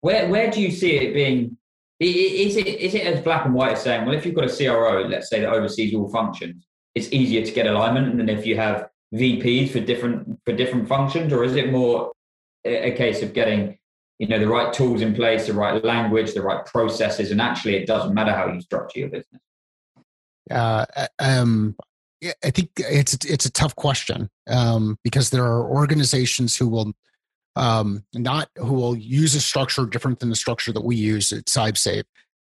where 0.00 0.28
where 0.28 0.50
do 0.50 0.60
you 0.60 0.70
see 0.70 0.96
it 0.96 1.14
being? 1.14 1.56
Is 1.98 2.56
it 2.56 2.66
is 2.66 2.94
it 2.94 3.06
as 3.06 3.22
black 3.22 3.46
and 3.46 3.54
white 3.54 3.72
as 3.72 3.82
saying, 3.82 4.04
well, 4.04 4.14
if 4.14 4.26
you've 4.26 4.34
got 4.34 4.50
a 4.50 4.54
CRO, 4.54 5.02
let's 5.08 5.30
say 5.30 5.40
that 5.40 5.50
oversees 5.50 5.94
all 5.94 6.10
functions, 6.10 6.66
it's 6.94 7.12
easier 7.12 7.44
to 7.44 7.52
get 7.52 7.66
alignment 7.66 8.16
than 8.16 8.28
if 8.28 8.46
you 8.46 8.56
have 8.56 8.88
VPs 9.14 9.70
for 9.70 9.80
different 9.80 10.38
for 10.44 10.52
different 10.52 10.88
functions, 10.88 11.32
or 11.32 11.44
is 11.44 11.56
it 11.56 11.70
more 11.70 12.12
a 12.64 12.92
case 12.92 13.22
of 13.22 13.32
getting 13.32 13.78
you 14.18 14.28
know 14.28 14.38
the 14.38 14.48
right 14.48 14.72
tools 14.72 15.00
in 15.00 15.14
place, 15.14 15.46
the 15.46 15.54
right 15.54 15.82
language, 15.84 16.34
the 16.34 16.42
right 16.42 16.64
processes, 16.66 17.30
and 17.30 17.40
actually 17.40 17.76
it 17.76 17.86
doesn't 17.86 18.14
matter 18.14 18.32
how 18.32 18.52
you 18.52 18.60
structure 18.60 19.00
your 19.00 19.08
business. 19.08 19.40
Uh, 20.50 20.84
um, 21.18 21.76
I 22.44 22.50
think 22.50 22.70
it's 22.76 23.14
it's 23.24 23.46
a 23.46 23.52
tough 23.52 23.76
question 23.76 24.30
um, 24.48 24.98
because 25.04 25.30
there 25.30 25.44
are 25.44 25.68
organizations 25.68 26.56
who 26.56 26.68
will 26.68 26.92
um, 27.56 28.04
not 28.14 28.50
who 28.56 28.74
will 28.74 28.96
use 28.96 29.34
a 29.34 29.40
structure 29.40 29.86
different 29.86 30.20
than 30.20 30.30
the 30.30 30.36
structure 30.36 30.72
that 30.72 30.84
we 30.84 30.94
use 30.94 31.32
at 31.32 31.46
CybSafe. 31.46 32.04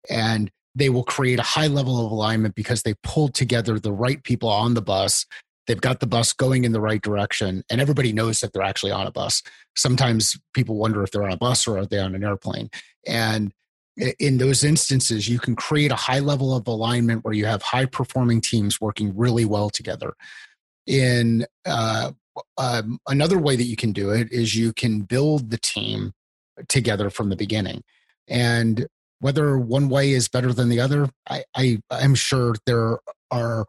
And 0.10 0.52
they 0.76 0.90
will 0.90 1.04
create 1.04 1.40
a 1.40 1.44
high 1.44 1.68
level 1.68 2.06
of 2.06 2.12
alignment 2.12 2.56
because 2.56 2.84
they 2.84 2.94
pulled 3.04 3.34
together 3.34 3.80
the 3.80 3.92
right 3.92 4.24
people 4.24 4.50
on 4.50 4.76
the 4.76 4.82
bus. 4.82 5.26
They've 5.68 5.82
got 5.82 6.00
the 6.00 6.08
bus 6.08 6.32
going 6.32 6.64
in 6.64 6.72
the 6.72 6.82
right 6.82 7.02
direction, 7.02 7.64
and 7.70 7.82
everybody 7.82 8.14
knows 8.14 8.40
that 8.40 8.54
they're 8.54 8.64
actually 8.64 8.92
on 8.92 9.06
a 9.06 9.12
bus. 9.12 9.44
Sometimes 9.76 10.40
people 10.54 10.78
wonder 10.78 11.04
if 11.04 11.12
they're 11.12 11.24
on 11.24 11.34
a 11.34 11.38
bus 11.38 11.68
or 11.68 11.80
are 11.80 11.86
they 11.86 12.00
on 12.00 12.16
an 12.16 12.24
airplane. 12.24 12.70
And 13.06 13.52
in 14.20 14.38
those 14.38 14.64
instances, 14.64 15.28
you 15.28 15.40
can 15.40 15.56
create 15.56 15.92
a 15.92 15.96
high 15.96 16.20
level 16.20 16.56
of 16.56 16.68
alignment 16.68 17.24
where 17.24 17.34
you 17.34 17.46
have 17.46 17.62
high 17.62 17.86
performing 17.86 18.42
teams 18.42 18.80
working 18.80 19.16
really 19.16 19.46
well 19.46 19.70
together. 19.70 20.14
In 20.88 21.46
uh, 21.66 22.12
um, 22.58 23.00
another 23.08 23.38
way 23.38 23.56
that 23.56 23.64
you 23.64 23.76
can 23.76 23.92
do 23.92 24.12
it 24.12 24.32
is 24.32 24.56
you 24.56 24.74
can 24.74 25.02
build 25.02 25.50
the 25.50 25.58
team 25.58 26.14
together 26.68 27.10
from 27.10 27.30
the 27.30 27.36
beginning. 27.36 27.84
And 28.28 28.88
whether 29.20 29.58
one 29.58 29.90
way 29.90 30.12
is 30.12 30.28
better 30.28 30.54
than 30.54 30.70
the 30.70 30.80
other, 30.80 31.10
I, 31.30 31.44
I 31.56 31.80
I'm 31.90 32.16
sure 32.16 32.56
there 32.66 33.00
are 33.32 33.66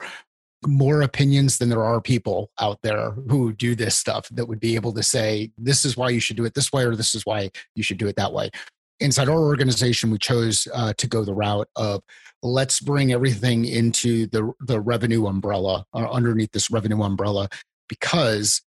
more 0.67 1.01
opinions 1.01 1.59
than 1.59 1.71
there 1.71 1.83
are 1.83 2.01
people 2.01 2.51
out 2.61 2.79
there 2.83 3.13
who 3.13 3.53
do 3.53 3.75
this 3.75 3.97
stuff 3.97 4.29
that 4.31 4.47
would 4.47 4.61
be 4.61 4.75
able 4.75 4.93
to 4.93 5.03
say 5.03 5.51
this 5.57 5.85
is 5.85 5.97
why 5.97 6.11
you 6.11 6.21
should 6.21 6.37
do 6.37 6.45
it 6.45 6.55
this 6.55 6.71
way 6.71 6.85
or 6.85 6.95
this 6.95 7.15
is 7.15 7.25
why 7.25 7.51
you 7.75 7.83
should 7.83 7.97
do 7.97 8.07
it 8.07 8.17
that 8.17 8.33
way 8.33 8.51
inside 9.01 9.29
our 9.29 9.41
organization, 9.41 10.11
we 10.11 10.19
chose 10.19 10.69
uh, 10.73 10.93
to 10.95 11.07
go 11.07 11.25
the 11.25 11.35
route 11.35 11.69
of 11.77 12.03
let's 12.43 12.81
bring 12.81 13.13
everything 13.13 13.65
into 13.65 14.27
the 14.29 14.53
the 14.61 14.81
revenue 14.81 15.27
umbrella 15.27 15.85
or 15.93 16.07
uh, 16.07 16.11
underneath 16.11 16.53
this 16.53 16.71
revenue 16.71 17.03
umbrella 17.03 17.49
because 17.91 18.63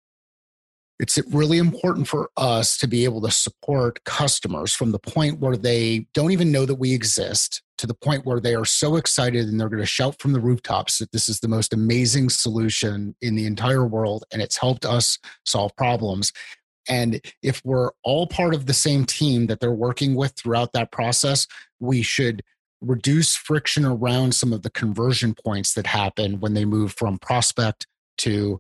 it's 1.00 1.20
really 1.32 1.58
important 1.58 2.08
for 2.08 2.30
us 2.38 2.78
to 2.78 2.88
be 2.88 3.04
able 3.04 3.22
to 3.22 3.32
support 3.32 4.04
customers 4.04 4.74
from 4.74 4.92
the 4.92 5.00
point 5.00 5.40
where 5.40 5.58
they 5.58 6.06
don't 6.14 6.32
even 6.32 6.52
know 6.52 6.66
that 6.66 6.76
we 6.76 6.94
exist 6.94 7.64
to 7.80 7.88
the 7.88 7.96
point 7.96 8.26
where 8.26 8.40
they 8.40 8.54
are 8.54 8.66
so 8.66 8.96
excited 8.96 9.48
and 9.48 9.60
they're 9.60 9.70
going 9.70 9.82
to 9.82 9.88
shout 9.88 10.22
from 10.22 10.34
the 10.34 10.40
rooftops 10.40 11.00
that 11.00 11.12
this 11.12 11.28
is 11.28 11.40
the 11.40 11.48
most 11.48 11.74
amazing 11.74 12.30
solution 12.30 13.16
in 13.22 13.36
the 13.36 13.48
entire 13.48 13.86
world 13.86 14.24
and 14.32 14.42
it's 14.42 14.58
helped 14.58 14.86
us 14.86 15.18
solve 15.46 15.76
problems. 15.76 16.32
And 16.88 17.20
if 17.42 17.62
we're 17.66 17.92
all 18.04 18.28
part 18.28 18.54
of 18.54 18.68
the 18.68 18.74
same 18.74 19.06
team 19.06 19.48
that 19.48 19.60
they're 19.60 19.72
working 19.72 20.16
with 20.16 20.34
throughout 20.36 20.74
that 20.74 20.92
process, 20.92 21.48
we 21.80 22.04
should 22.04 22.44
reduce 22.82 23.36
friction 23.36 23.84
around 23.86 24.36
some 24.36 24.54
of 24.54 24.62
the 24.62 24.70
conversion 24.70 25.34
points 25.34 25.74
that 25.74 25.88
happen 25.88 26.40
when 26.40 26.54
they 26.54 26.66
move 26.66 26.94
from 26.94 27.18
prospect 27.18 27.88
to 28.20 28.60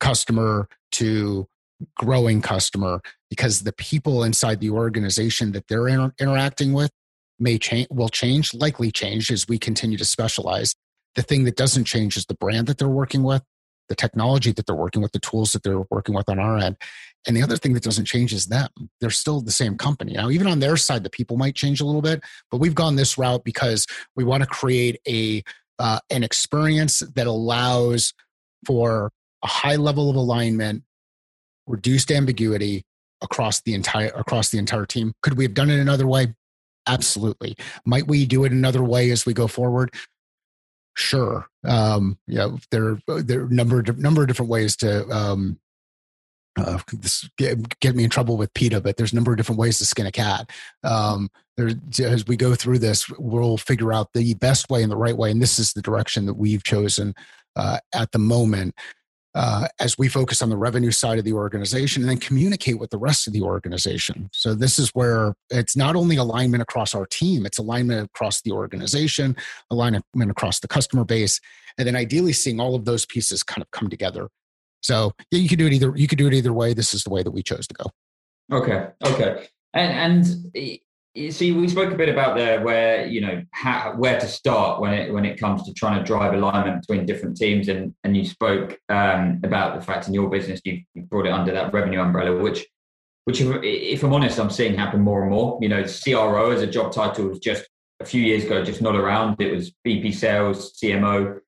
customer 0.00 0.68
to 0.92 1.46
growing 1.94 2.40
customer 2.40 3.00
because 3.28 3.60
the 3.60 3.72
people 3.72 4.24
inside 4.24 4.60
the 4.60 4.70
organization 4.70 5.52
that 5.52 5.68
they're 5.68 5.88
inter- 5.88 6.14
interacting 6.18 6.72
with 6.72 6.90
may 7.38 7.58
change 7.58 7.86
will 7.90 8.08
change 8.08 8.54
likely 8.54 8.90
change 8.90 9.30
as 9.30 9.46
we 9.46 9.58
continue 9.58 9.98
to 9.98 10.04
specialize. 10.04 10.74
The 11.16 11.22
thing 11.22 11.44
that 11.44 11.56
doesn't 11.56 11.84
change 11.84 12.16
is 12.16 12.26
the 12.26 12.34
brand 12.34 12.66
that 12.68 12.78
they're 12.78 12.88
working 12.88 13.22
with 13.22 13.42
the 13.88 13.94
technology 13.94 14.52
that 14.52 14.66
they're 14.66 14.74
working 14.74 15.02
with 15.02 15.12
the 15.12 15.18
tools 15.18 15.52
that 15.52 15.62
they're 15.62 15.84
working 15.90 16.14
with 16.14 16.28
on 16.28 16.38
our 16.38 16.58
end. 16.58 16.76
And 17.26 17.36
the 17.36 17.42
other 17.42 17.56
thing 17.56 17.72
that 17.74 17.82
doesn't 17.82 18.04
change 18.04 18.32
is 18.32 18.46
them. 18.46 18.68
They're 19.00 19.10
still 19.10 19.40
the 19.40 19.52
same 19.52 19.76
company. 19.76 20.12
Now 20.14 20.30
even 20.30 20.46
on 20.46 20.60
their 20.60 20.76
side 20.76 21.04
the 21.04 21.10
people 21.10 21.36
might 21.36 21.54
change 21.54 21.80
a 21.80 21.84
little 21.84 22.02
bit 22.02 22.22
but 22.50 22.58
we've 22.58 22.74
gone 22.74 22.96
this 22.96 23.18
route 23.18 23.44
because 23.44 23.86
we 24.14 24.24
want 24.24 24.42
to 24.42 24.48
create 24.48 25.00
a 25.06 25.42
uh, 25.78 26.00
an 26.08 26.24
experience 26.24 27.02
that 27.14 27.26
allows 27.26 28.14
for 28.64 29.12
a 29.46 29.48
high 29.48 29.76
level 29.76 30.10
of 30.10 30.16
alignment 30.16 30.82
reduced 31.68 32.10
ambiguity 32.10 32.84
across 33.22 33.60
the 33.62 33.74
entire 33.74 34.08
across 34.08 34.50
the 34.50 34.58
entire 34.58 34.84
team. 34.84 35.12
Could 35.22 35.38
we 35.38 35.44
have 35.44 35.54
done 35.54 35.70
it 35.70 35.78
another 35.78 36.06
way? 36.06 36.34
Absolutely. 36.88 37.54
Might 37.84 38.08
we 38.08 38.26
do 38.26 38.44
it 38.44 38.50
another 38.50 38.82
way 38.82 39.10
as 39.10 39.24
we 39.24 39.32
go 39.32 39.46
forward? 39.46 39.94
Sure. 40.96 41.46
Um, 41.64 42.18
yeah, 42.26 42.56
there 42.72 42.98
there 43.06 43.42
are 43.42 43.48
number 43.48 43.84
number 43.96 44.22
of 44.22 44.28
different 44.28 44.50
ways 44.50 44.76
to 44.78 45.08
um, 45.10 45.60
uh, 46.58 46.80
this 46.92 47.28
get, 47.38 47.78
get, 47.78 47.94
me 47.94 48.02
in 48.02 48.10
trouble 48.10 48.36
with 48.36 48.52
PETA, 48.54 48.80
but 48.80 48.96
there's 48.96 49.12
a 49.12 49.14
number 49.14 49.30
of 49.30 49.36
different 49.36 49.60
ways 49.60 49.78
to 49.78 49.84
skin 49.84 50.06
a 50.06 50.12
cat. 50.12 50.50
Um, 50.82 51.30
there, 51.56 51.70
as 52.02 52.26
we 52.26 52.36
go 52.36 52.54
through 52.54 52.78
this, 52.78 53.08
we'll 53.18 53.58
figure 53.58 53.92
out 53.92 54.08
the 54.12 54.34
best 54.34 54.70
way 54.70 54.82
and 54.82 54.90
the 54.90 54.96
right 54.96 55.16
way, 55.16 55.30
and 55.30 55.40
this 55.40 55.58
is 55.58 55.72
the 55.72 55.82
direction 55.82 56.26
that 56.26 56.34
we've 56.34 56.64
chosen 56.64 57.14
uh, 57.56 57.78
at 57.94 58.10
the 58.12 58.18
moment 58.18 58.74
uh, 59.36 59.68
as 59.78 59.98
we 59.98 60.08
focus 60.08 60.40
on 60.40 60.48
the 60.48 60.56
revenue 60.56 60.90
side 60.90 61.18
of 61.18 61.24
the 61.26 61.32
organization 61.34 62.02
and 62.02 62.08
then 62.08 62.16
communicate 62.16 62.78
with 62.78 62.88
the 62.88 62.96
rest 62.96 63.26
of 63.26 63.34
the 63.34 63.42
organization. 63.42 64.30
So, 64.32 64.54
this 64.54 64.78
is 64.78 64.88
where 64.94 65.34
it's 65.50 65.76
not 65.76 65.94
only 65.94 66.16
alignment 66.16 66.62
across 66.62 66.94
our 66.94 67.04
team, 67.04 67.44
it's 67.44 67.58
alignment 67.58 68.06
across 68.06 68.40
the 68.40 68.52
organization, 68.52 69.36
alignment 69.70 70.04
across 70.30 70.60
the 70.60 70.68
customer 70.68 71.04
base, 71.04 71.38
and 71.76 71.86
then 71.86 71.94
ideally 71.94 72.32
seeing 72.32 72.58
all 72.58 72.74
of 72.74 72.86
those 72.86 73.04
pieces 73.04 73.42
kind 73.42 73.60
of 73.60 73.70
come 73.72 73.90
together. 73.90 74.28
So, 74.82 75.12
yeah, 75.30 75.40
you 75.40 75.50
could 75.50 75.58
do 75.58 75.66
it 75.66 75.74
either. 75.74 75.92
You 75.94 76.08
could 76.08 76.18
do 76.18 76.28
it 76.28 76.32
either 76.32 76.54
way. 76.54 76.72
This 76.72 76.94
is 76.94 77.04
the 77.04 77.10
way 77.10 77.22
that 77.22 77.30
we 77.30 77.42
chose 77.42 77.66
to 77.66 77.74
go. 77.74 77.90
Okay. 78.50 78.88
Okay. 79.04 79.48
And 79.74 80.24
and 80.24 80.82
see 81.30 81.52
we 81.52 81.68
spoke 81.68 81.92
a 81.92 81.96
bit 81.96 82.08
about 82.08 82.36
there 82.36 82.62
where 82.62 83.06
you 83.06 83.20
know 83.20 83.42
how, 83.52 83.94
where 83.96 84.18
to 84.20 84.28
start 84.28 84.80
when 84.80 84.92
it 84.92 85.12
when 85.12 85.24
it 85.24 85.38
comes 85.38 85.62
to 85.64 85.72
trying 85.72 85.98
to 85.98 86.04
drive 86.04 86.34
alignment 86.34 86.80
between 86.80 87.06
different 87.06 87.36
teams. 87.36 87.68
And 87.68 87.94
and 88.04 88.16
you 88.16 88.24
spoke 88.24 88.78
um, 88.88 89.40
about 89.42 89.78
the 89.78 89.84
fact 89.84 90.08
in 90.08 90.14
your 90.14 90.28
business 90.28 90.60
you, 90.64 90.82
brought 90.94 91.26
it 91.26 91.32
under 91.32 91.52
that 91.52 91.72
revenue 91.72 92.00
umbrella 92.00 92.42
which 92.42 92.66
which 93.24 93.40
if 93.40 94.02
i'm 94.02 94.12
honest 94.12 94.38
i'm 94.38 94.50
seeing 94.50 94.74
happen 94.74 95.00
more 95.00 95.22
and 95.22 95.30
more. 95.30 95.58
You 95.62 95.68
know 95.68 95.84
cro 95.84 96.50
as 96.50 96.62
a 96.62 96.66
job 96.66 96.92
title 96.92 97.28
was 97.28 97.38
just 97.38 97.66
a 98.00 98.04
few 98.04 98.22
years 98.22 98.44
ago 98.44 98.64
just 98.64 98.82
not 98.82 98.94
around. 98.94 99.40
It 99.40 99.52
was 99.52 99.72
VP 99.84 100.12
sales 100.12 100.78
cmo 100.82 101.38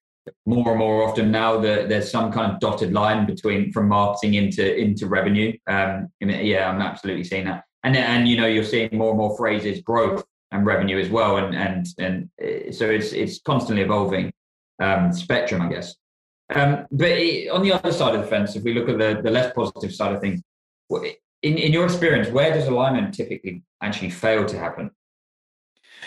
more 0.45 0.71
and 0.71 0.79
more 0.79 1.09
often. 1.09 1.31
Now 1.31 1.59
that 1.61 1.89
there's 1.89 2.11
some 2.11 2.31
kind 2.33 2.53
of 2.53 2.61
dotted 2.61 2.93
line 2.93 3.27
between 3.27 3.73
from 3.73 3.89
marketing 3.89 4.35
into 4.35 4.77
into 4.77 5.07
revenue. 5.07 5.53
Um 5.69 6.09
yeah 6.21 6.71
i'm 6.71 6.81
absolutely 6.81 7.25
seeing 7.25 7.45
that 7.45 7.65
and 7.85 7.97
and 7.97 8.29
you 8.29 8.37
know 8.37 8.47
you're 8.47 8.65
seeing 8.65 8.97
more 8.97 9.11
and 9.11 9.19
more 9.19 9.37
phrases 9.37 9.81
growth 9.83 10.25
and 10.51 10.67
revenue 10.67 10.99
as 10.99 11.09
well. 11.09 11.37
And 11.37 11.55
and 11.55 11.87
and 11.99 12.31
uh, 12.43 12.73
so 12.73 12.89
it's 12.89 13.13
it's 13.13 13.41
constantly 13.41 13.83
evolving 13.83 14.33
um, 14.81 15.13
spectrum 15.13 15.63
i 15.63 15.69
guess. 15.69 15.95
Um, 16.55 16.87
but 16.91 17.11
it, 17.11 17.51
on 17.51 17.63
the 17.63 17.73
other 17.73 17.93
side 17.93 18.15
of 18.15 18.23
the 18.23 18.27
fence 18.27 18.57
if 18.57 18.63
we 18.63 18.73
look 18.73 18.89
at 18.89 18.99
the, 18.99 19.21
the 19.23 19.31
less 19.31 19.53
positive 19.53 19.95
side 19.95 20.15
of 20.15 20.21
things 20.23 20.41
in, 21.43 21.59
in 21.59 21.73
your 21.73 21.85
experience 21.85 22.29
where 22.31 22.55
does 22.55 22.67
alignment 22.67 23.13
typically 23.13 23.63
actually 23.83 24.09
fail 24.11 24.47
to 24.47 24.59
happen? 24.59 24.91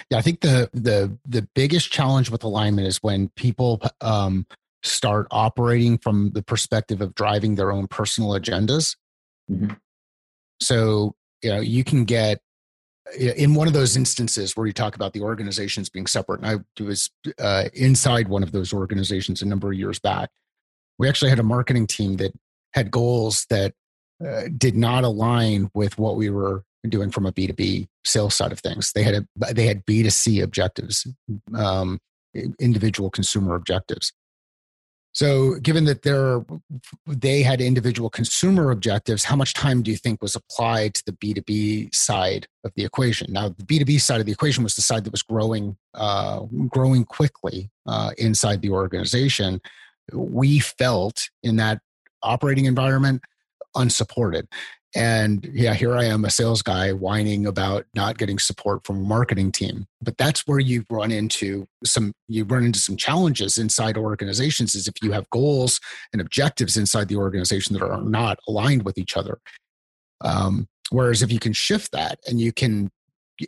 Yeah 0.10 0.18
i 0.18 0.22
think 0.22 0.42
the 0.42 0.70
the 0.74 1.16
the 1.28 1.48
biggest 1.54 1.92
challenge 1.92 2.32
with 2.32 2.44
alignment 2.44 2.88
is 2.88 2.98
when 3.04 3.30
people 3.30 3.82
um, 4.00 4.48
start 4.84 5.28
operating 5.30 6.00
from 6.00 6.32
the 6.32 6.42
perspective 6.42 7.02
of 7.02 7.14
driving 7.14 7.56
their 7.56 7.72
own 7.72 7.88
personal 7.88 8.32
agendas. 8.32 8.96
Mm-hmm. 9.52 9.74
so 10.62 11.16
you 11.42 11.50
know 11.50 11.60
you 11.60 11.84
can 11.84 12.04
get 12.04 12.40
in 13.18 13.56
one 13.56 13.68
of 13.68 13.74
those 13.74 13.98
instances 13.98 14.56
where 14.56 14.68
you 14.68 14.74
talk 14.74 14.96
about 14.96 15.12
the 15.14 15.22
organizations 15.22 15.90
being 15.90 16.08
separate 16.08 16.42
and 16.42 16.64
i 16.80 16.84
was 16.84 17.10
uh, 17.40 17.66
inside 17.74 18.28
one 18.28 18.44
of 18.44 18.52
those 18.52 18.74
organizations 18.74 19.42
a 19.42 19.46
number 19.46 19.72
of 19.72 19.78
years 19.78 20.00
back 20.00 20.30
we 20.98 21.10
actually 21.10 21.30
had 21.30 21.40
a 21.40 21.44
marketing 21.44 21.88
team 21.88 22.18
that 22.18 22.32
had 22.74 22.92
goals 22.92 23.46
that 23.50 23.74
uh, 24.26 24.44
did 24.58 24.76
not 24.76 25.04
align 25.04 25.70
with 25.74 25.98
what 25.98 26.16
we 26.16 26.30
were 26.30 26.64
doing 26.88 27.10
from 27.10 27.26
a 27.26 27.32
b2b 27.32 27.88
sales 28.06 28.36
side 28.36 28.52
of 28.52 28.60
things. 28.60 28.92
They 28.94 29.04
had 29.04 29.16
a, 29.16 29.54
they 29.54 29.66
had 29.66 29.86
b2c 29.86 30.44
objectives 30.44 31.08
um, 31.56 32.00
individual 32.60 33.10
consumer 33.10 33.56
objectives 33.56 34.14
so, 35.14 35.56
given 35.56 35.86
that 35.86 36.04
there, 36.04 36.46
they 37.06 37.44
had 37.44 37.60
individual 37.60 38.10
consumer 38.10 38.72
objectives, 38.72 39.26
how 39.26 39.36
much 39.36 39.54
time 39.54 39.84
do 39.84 39.92
you 39.92 39.98
think 39.98 40.22
was 40.22 40.36
applied 40.36 40.94
to 40.96 41.04
the 41.06 41.12
B 41.12 41.34
two 41.34 41.42
B 41.42 41.90
side 41.92 42.48
of 42.64 42.72
the 42.76 42.86
equation? 42.86 43.34
Now, 43.34 43.50
the 43.50 43.66
B 43.66 43.78
two 43.78 43.86
B 43.86 43.98
side 43.98 44.22
of 44.22 44.26
the 44.26 44.32
equation 44.32 44.64
was 44.64 44.76
the 44.76 44.82
side 44.82 45.04
that 45.04 45.12
was 45.12 45.24
growing, 45.24 45.76
uh, 45.94 46.42
growing 46.70 47.04
quickly 47.04 47.70
uh, 47.86 48.12
inside 48.18 48.62
the 48.62 48.70
organization. 48.70 49.60
We 50.14 50.60
felt 50.60 51.30
in 51.44 51.58
that 51.58 51.82
operating 52.24 52.66
environment 52.66 53.22
unsupported, 53.76 54.48
and 54.94 55.50
yeah 55.54 55.74
here 55.74 55.96
i 55.96 56.04
am 56.04 56.26
a 56.26 56.30
sales 56.30 56.62
guy 56.62 56.92
whining 56.92 57.46
about 57.46 57.86
not 57.96 58.18
getting 58.18 58.40
support 58.40 58.86
from 58.86 58.98
a 58.98 59.08
marketing 59.08 59.52
team. 59.52 59.86
But 60.02 60.18
that's 60.18 60.48
where 60.48 60.60
you 60.60 60.84
run 60.90 61.12
into 61.12 61.68
some 61.84 62.14
you 62.28 62.44
run 62.44 62.64
into 62.64 62.80
some 62.80 62.98
challenges 62.98 63.58
inside 63.58 63.98
organizations 63.98 64.76
is 64.76 64.88
if 64.88 64.96
you 65.02 65.12
have 65.12 65.30
goals 65.30 65.80
and 66.12 66.22
objectives 66.22 66.78
inside 66.78 67.08
the 67.08 67.16
organization 67.16 67.74
that 67.74 67.84
are 67.84 68.02
not 68.02 68.40
aligned 68.48 68.84
with 68.84 68.98
each 68.98 69.18
other. 69.18 69.40
Um, 70.22 70.68
whereas 70.92 71.22
if 71.22 71.32
you 71.32 71.40
can 71.40 71.54
shift 71.54 71.92
that 71.92 72.20
and 72.28 72.40
you 72.40 72.52
can 72.52 72.90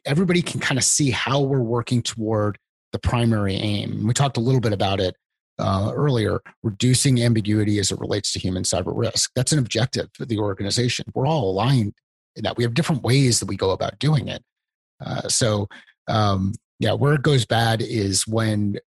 everybody 0.05 0.41
can 0.41 0.59
kind 0.59 0.77
of 0.77 0.83
see 0.83 1.11
how 1.11 1.41
we're 1.41 1.59
working 1.59 2.01
toward 2.01 2.57
the 2.93 2.99
primary 2.99 3.55
aim. 3.55 4.05
We 4.07 4.13
talked 4.13 4.37
a 4.37 4.41
little 4.41 4.61
bit 4.61 4.73
about 4.73 4.99
it 4.99 5.15
uh, 5.59 5.91
earlier, 5.93 6.39
reducing 6.63 7.21
ambiguity 7.21 7.79
as 7.79 7.91
it 7.91 7.99
relates 7.99 8.31
to 8.33 8.39
human 8.39 8.63
cyber 8.63 8.95
risk. 8.95 9.31
That's 9.35 9.51
an 9.51 9.59
objective 9.59 10.09
for 10.13 10.25
the 10.25 10.39
organization. 10.39 11.05
We're 11.13 11.27
all 11.27 11.49
aligned 11.49 11.93
in 12.35 12.43
that. 12.43 12.57
We 12.57 12.63
have 12.63 12.73
different 12.73 13.03
ways 13.03 13.39
that 13.39 13.47
we 13.47 13.55
go 13.55 13.71
about 13.71 13.99
doing 13.99 14.27
it. 14.27 14.43
Uh, 15.03 15.27
so, 15.27 15.67
um, 16.07 16.53
yeah, 16.79 16.93
where 16.93 17.13
it 17.13 17.21
goes 17.21 17.45
bad 17.45 17.81
is 17.81 18.27
when 18.27 18.79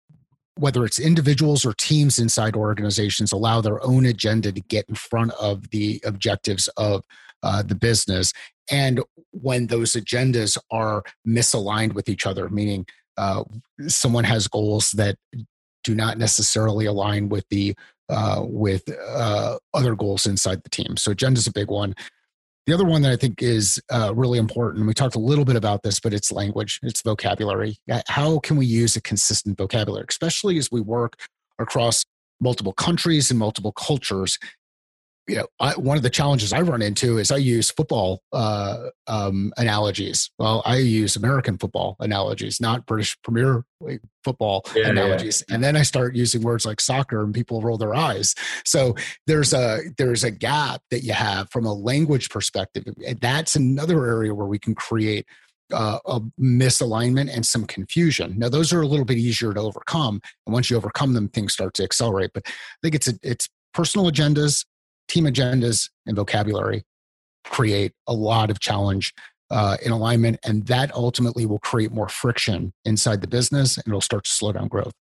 whether 0.58 0.86
it's 0.86 1.00
individuals 1.00 1.66
or 1.66 1.74
teams 1.74 2.18
inside 2.18 2.56
organizations 2.56 3.34
allow 3.34 3.60
their 3.60 3.84
own 3.86 4.06
agenda 4.06 4.52
to 4.54 4.62
get 4.62 4.86
in 4.88 4.96
front 4.96 5.32
of 5.34 5.70
the 5.72 6.02
objectives 6.06 6.70
of 6.78 7.04
uh, 7.44 7.62
the 7.62 7.76
business 7.76 8.32
and 8.72 9.02
when 9.32 9.68
those 9.68 9.94
agendas 9.94 10.58
are 10.72 11.04
misaligned 11.28 11.94
with 11.94 12.08
each 12.08 12.26
other 12.26 12.50
meaning 12.50 12.86
uh, 13.18 13.44
someone 13.88 14.24
has 14.24 14.48
goals 14.48 14.92
that 14.92 15.18
do 15.86 15.96
not 15.96 16.18
necessarily 16.18 16.86
align 16.86 17.30
with 17.30 17.46
the 17.50 17.76
uh, 18.10 18.44
with 18.44 18.84
uh, 19.08 19.58
other 19.74 19.96
goals 19.96 20.26
inside 20.26 20.62
the 20.64 20.70
team. 20.70 20.98
So 20.98 21.12
agenda 21.12 21.40
is 21.40 21.48
a 21.48 21.52
big 21.52 21.72
one. 21.72 21.96
The 22.68 22.74
other 22.74 22.86
one 22.86 23.04
that 23.04 23.12
I 23.12 23.16
think 23.16 23.42
is 23.42 23.82
uh, 23.92 24.14
really 24.16 24.40
important, 24.40 24.88
we 24.88 24.94
talked 24.94 25.16
a 25.16 25.20
little 25.20 25.46
bit 25.46 25.56
about 25.56 25.84
this, 25.84 26.00
but 26.00 26.14
it's 26.14 26.32
language, 26.32 26.80
it's 26.84 27.02
vocabulary. 27.02 27.78
How 28.08 28.40
can 28.40 28.58
we 28.58 28.66
use 28.66 28.96
a 28.96 29.02
consistent 29.02 29.58
vocabulary, 29.58 30.06
especially 30.10 30.58
as 30.58 30.72
we 30.72 30.82
work 30.82 31.14
across 31.60 32.04
multiple 32.42 32.74
countries 32.74 33.30
and 33.30 33.40
multiple 33.40 33.72
cultures? 33.72 34.40
You 35.28 35.38
know, 35.38 35.48
I, 35.60 35.74
one 35.74 35.98
of 35.98 36.04
the 36.04 36.10
challenges 36.10 36.54
I 36.54 36.62
run 36.62 36.82
into 36.82 37.18
is 37.18 37.32
I 37.32 37.38
use 37.38 37.72
football 37.72 38.22
uh, 38.32 38.90
um, 39.08 39.54
analogies. 39.58 40.30
Well, 40.38 40.62
I 40.66 40.78
use 40.78 41.16
American 41.16 41.58
football 41.58 41.96
analogies, 42.00 42.62
not 42.62 42.86
British 42.86 43.18
Premier 43.24 43.64
League 43.80 44.02
football 44.24 44.66
yeah, 44.76 44.90
analogies. 44.90 45.44
Yeah. 45.48 45.56
And 45.56 45.64
then 45.64 45.76
I 45.76 45.82
start 45.82 46.16
using 46.16 46.42
words 46.42 46.66
like 46.66 46.80
soccer, 46.80 47.24
and 47.24 47.34
people 47.34 47.62
roll 47.62 47.78
their 47.78 47.96
eyes. 47.96 48.36
So 48.66 48.96
there's 49.26 49.52
a 49.54 49.80
there's 49.98 50.24
a 50.24 50.32
gap 50.32 50.82
that 50.92 51.04
you 51.04 51.14
have 51.14 51.50
from 51.50 51.66
a 51.66 51.74
language 51.74 52.30
perspective. 52.30 52.86
That's 53.20 53.56
another 53.56 54.06
area 54.06 54.34
where 54.36 54.48
we 54.48 54.60
can 54.60 54.76
create 54.76 55.26
uh, 55.74 55.98
a 56.06 56.20
misalignment 56.40 57.34
and 57.34 57.44
some 57.44 57.66
confusion. 57.66 58.36
Now, 58.38 58.50
those 58.50 58.72
are 58.72 58.82
a 58.82 58.88
little 58.88 59.06
bit 59.06 59.18
easier 59.18 59.54
to 59.56 59.60
overcome, 59.60 60.22
and 60.46 60.54
once 60.54 60.70
you 60.70 60.78
overcome 60.78 61.14
them, 61.14 61.30
things 61.30 61.54
start 61.54 61.74
to 61.76 61.84
accelerate. 61.84 62.32
But 62.32 62.44
I 62.48 62.52
think 62.84 62.94
it's 62.94 63.08
a, 63.08 63.14
it's 63.24 63.50
personal 63.74 64.10
agendas 64.10 64.66
team 65.08 65.26
agendas 65.26 65.90
and 66.06 66.16
vocabulary 66.16 66.84
create 67.46 67.94
a 68.08 68.14
lot 68.14 68.50
of 68.50 68.60
challenge 68.60 69.14
uh, 69.52 69.78
in 69.86 69.92
alignment, 69.92 70.40
and 70.44 70.66
that 70.66 70.94
ultimately 70.96 71.46
will 71.46 71.60
create 71.60 71.92
more 71.92 72.10
friction 72.10 72.74
inside 72.84 73.22
the 73.22 73.28
business, 73.28 73.78
and 73.78 73.88
it'll 73.88 74.02
start 74.02 74.24
to 74.24 74.32
slow 74.32 74.52
down 74.52 74.68
growth. 74.68 74.94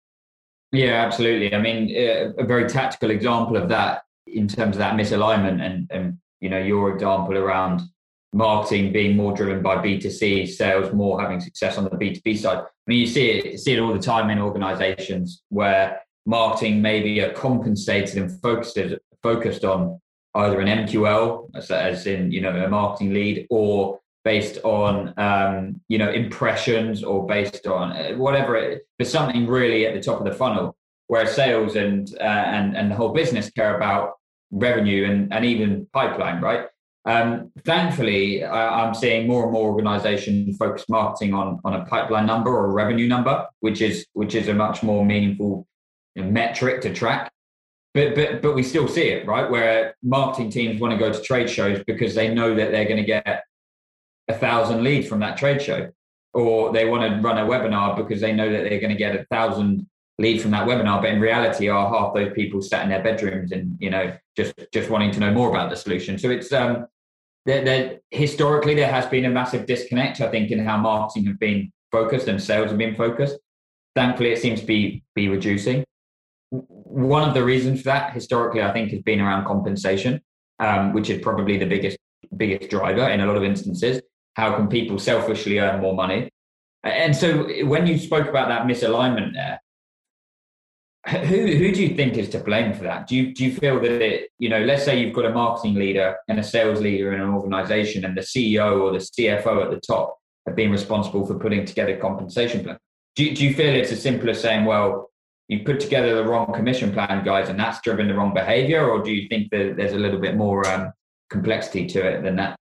Yeah, 0.72 1.04
absolutely. 1.04 1.54
I 1.54 1.60
mean, 1.60 1.94
a 1.96 2.44
very 2.44 2.68
tactical 2.68 3.10
example 3.10 3.56
of 3.56 3.68
that 3.70 4.02
in 4.26 4.48
terms 4.48 4.76
of 4.76 4.80
that 4.80 4.94
misalignment, 4.94 5.64
and 5.64 5.88
and 5.90 6.18
you 6.40 6.50
know 6.50 6.58
your 6.58 6.92
example 6.94 7.38
around 7.38 7.82
marketing 8.34 8.92
being 8.92 9.16
more 9.16 9.32
driven 9.32 9.62
by 9.62 9.76
B2C, 9.76 10.48
sales 10.48 10.92
more 10.92 11.20
having 11.20 11.40
success 11.40 11.78
on 11.78 11.84
the 11.84 11.90
B2B 11.90 12.36
side. 12.36 12.58
I 12.58 12.64
mean, 12.86 12.98
you 12.98 13.06
see 13.06 13.30
it, 13.30 13.60
see 13.60 13.74
it 13.74 13.78
all 13.78 13.92
the 13.92 14.00
time 14.00 14.28
in 14.28 14.40
organizations 14.40 15.42
where 15.50 16.00
marketing 16.26 16.82
maybe 16.82 17.20
are 17.20 17.32
compensated 17.32 18.18
and 18.18 18.42
focused 18.42 18.76
focused 19.24 19.64
on 19.64 19.98
either 20.34 20.60
an 20.60 20.68
MQL, 20.86 21.48
as 21.70 22.06
in 22.06 22.30
you 22.30 22.40
know 22.40 22.54
a 22.64 22.68
marketing 22.68 23.12
lead, 23.12 23.46
or 23.50 23.98
based 24.24 24.58
on 24.62 25.14
um, 25.16 25.80
you 25.88 25.98
know 25.98 26.10
impressions, 26.10 27.02
or 27.02 27.26
based 27.26 27.66
on 27.66 27.92
uh, 27.92 28.12
whatever. 28.16 28.54
It, 28.56 28.86
but 28.98 29.08
something 29.08 29.48
really 29.48 29.86
at 29.86 29.94
the 29.94 30.00
top 30.00 30.20
of 30.20 30.26
the 30.26 30.38
funnel, 30.42 30.76
where 31.08 31.26
sales 31.26 31.74
and 31.74 32.08
uh, 32.20 32.44
and 32.56 32.76
and 32.76 32.90
the 32.90 32.94
whole 32.94 33.12
business 33.12 33.50
care 33.50 33.76
about 33.76 34.12
revenue 34.52 35.10
and 35.10 35.32
and 35.32 35.44
even 35.44 35.88
pipeline, 35.92 36.40
right? 36.40 36.66
Um, 37.06 37.52
thankfully, 37.66 38.44
I, 38.44 38.86
am 38.86 38.94
seeing 38.94 39.26
more 39.26 39.42
and 39.44 39.52
more 39.52 39.68
organizations 39.70 40.56
focus 40.56 40.84
marketing 40.88 41.34
on 41.34 41.60
on 41.64 41.74
a 41.74 41.84
pipeline 41.86 42.26
number 42.26 42.50
or 42.50 42.66
a 42.66 42.72
revenue 42.72 43.08
number, 43.08 43.46
which 43.60 43.80
is 43.80 44.06
which 44.12 44.34
is 44.34 44.48
a 44.48 44.54
much 44.54 44.82
more 44.82 45.04
meaningful 45.04 45.66
metric 46.16 46.80
to 46.82 46.94
track 46.94 47.33
but 47.94 48.14
but 48.14 48.42
but 48.42 48.54
we 48.54 48.62
still 48.62 48.88
see 48.88 49.08
it 49.08 49.26
right? 49.26 49.48
Where 49.48 49.94
marketing 50.02 50.50
teams 50.50 50.80
want 50.80 50.92
to 50.92 50.98
go 50.98 51.12
to 51.12 51.22
trade 51.22 51.48
shows 51.48 51.82
because 51.86 52.14
they 52.14 52.34
know 52.34 52.54
that 52.54 52.72
they're 52.72 52.84
going 52.84 52.98
to 52.98 53.04
get 53.04 53.44
a 54.28 54.34
thousand 54.34 54.82
leads 54.82 55.08
from 55.08 55.20
that 55.20 55.38
trade 55.38 55.62
show. 55.62 55.90
Or 56.32 56.72
they 56.72 56.86
want 56.86 57.08
to 57.08 57.20
run 57.20 57.38
a 57.38 57.46
webinar 57.46 57.96
because 57.96 58.20
they 58.20 58.32
know 58.32 58.50
that 58.50 58.64
they're 58.64 58.80
going 58.80 58.90
to 58.90 58.98
get 58.98 59.14
a 59.14 59.24
thousand 59.30 59.86
leads 60.18 60.42
from 60.42 60.52
that 60.52 60.64
webinar 60.64 61.00
but 61.00 61.10
in 61.10 61.20
reality 61.20 61.68
are 61.68 61.88
half 61.88 62.14
those 62.14 62.32
people 62.34 62.62
sat 62.62 62.84
in 62.84 62.88
their 62.88 63.02
bedrooms 63.02 63.50
and 63.50 63.76
you 63.80 63.90
know 63.90 64.16
just 64.36 64.54
just 64.72 64.88
wanting 64.88 65.10
to 65.10 65.20
know 65.20 65.32
more 65.32 65.48
about 65.48 65.70
the 65.70 65.76
solution? 65.76 66.18
So 66.18 66.30
it's 66.30 66.52
um 66.52 66.86
there, 67.46 68.00
historically 68.10 68.74
there 68.74 68.90
has 68.90 69.06
been 69.06 69.26
a 69.26 69.28
massive 69.28 69.66
disconnect 69.66 70.22
i 70.22 70.30
think 70.30 70.50
in 70.50 70.64
how 70.64 70.78
marketing 70.78 71.26
have 71.26 71.38
been 71.38 71.70
focused 71.92 72.26
and 72.26 72.42
sales 72.42 72.70
have 72.70 72.78
been 72.78 72.94
focused. 72.94 73.36
Thankfully 73.94 74.30
it 74.30 74.40
seems 74.40 74.60
to 74.60 74.66
be 74.66 75.04
be 75.14 75.28
reducing 75.28 75.84
one 76.94 77.28
of 77.28 77.34
the 77.34 77.44
reasons 77.44 77.80
for 77.80 77.86
that 77.86 78.12
historically, 78.12 78.62
I 78.62 78.72
think, 78.72 78.90
has 78.90 79.02
been 79.02 79.20
around 79.20 79.46
compensation, 79.46 80.20
um, 80.60 80.92
which 80.92 81.10
is 81.10 81.20
probably 81.20 81.58
the 81.58 81.66
biggest 81.66 81.98
biggest 82.36 82.70
driver 82.70 83.08
in 83.08 83.20
a 83.20 83.26
lot 83.26 83.36
of 83.36 83.44
instances. 83.44 84.00
How 84.34 84.56
can 84.56 84.68
people 84.68 84.98
selfishly 84.98 85.58
earn 85.58 85.80
more 85.80 85.94
money? 85.94 86.30
And 86.82 87.14
so, 87.14 87.48
when 87.64 87.86
you 87.86 87.98
spoke 87.98 88.28
about 88.28 88.48
that 88.48 88.66
misalignment 88.66 89.34
there, 89.34 89.60
who 91.26 91.46
who 91.46 91.72
do 91.72 91.82
you 91.82 91.94
think 91.96 92.16
is 92.16 92.28
to 92.30 92.38
blame 92.38 92.72
for 92.72 92.84
that? 92.84 93.08
Do 93.08 93.16
you 93.16 93.34
do 93.34 93.44
you 93.44 93.54
feel 93.54 93.80
that 93.80 94.02
it, 94.02 94.30
you 94.38 94.48
know, 94.48 94.62
let's 94.64 94.84
say 94.84 95.00
you've 95.00 95.14
got 95.14 95.26
a 95.26 95.30
marketing 95.30 95.74
leader 95.74 96.16
and 96.28 96.38
a 96.38 96.44
sales 96.44 96.80
leader 96.80 97.12
in 97.12 97.20
an 97.20 97.30
organization, 97.30 98.04
and 98.04 98.16
the 98.16 98.22
CEO 98.22 98.80
or 98.80 98.92
the 98.92 98.98
CFO 98.98 99.64
at 99.64 99.70
the 99.70 99.80
top 99.80 100.18
have 100.46 100.56
been 100.56 100.70
responsible 100.70 101.26
for 101.26 101.38
putting 101.38 101.64
together 101.64 101.96
compensation 101.96 102.62
plan? 102.62 102.78
Do, 103.16 103.34
do 103.34 103.44
you 103.44 103.54
feel 103.54 103.74
it's 103.74 103.92
as 103.92 104.02
simple 104.02 104.28
as 104.30 104.40
saying, 104.40 104.64
well, 104.64 105.10
you 105.48 105.64
put 105.64 105.80
together 105.80 106.14
the 106.14 106.24
wrong 106.24 106.52
commission 106.52 106.92
plan, 106.92 107.24
guys, 107.24 107.48
and 107.48 107.58
that's 107.58 107.80
driven 107.82 108.08
the 108.08 108.14
wrong 108.14 108.32
behavior, 108.32 108.88
or 108.88 109.02
do 109.02 109.12
you 109.12 109.28
think 109.28 109.50
that 109.50 109.74
there's 109.76 109.92
a 109.92 109.98
little 109.98 110.20
bit 110.20 110.36
more 110.36 110.66
um, 110.66 110.92
complexity 111.30 111.86
to 111.86 112.06
it 112.06 112.22
than 112.22 112.36
that? 112.36 112.56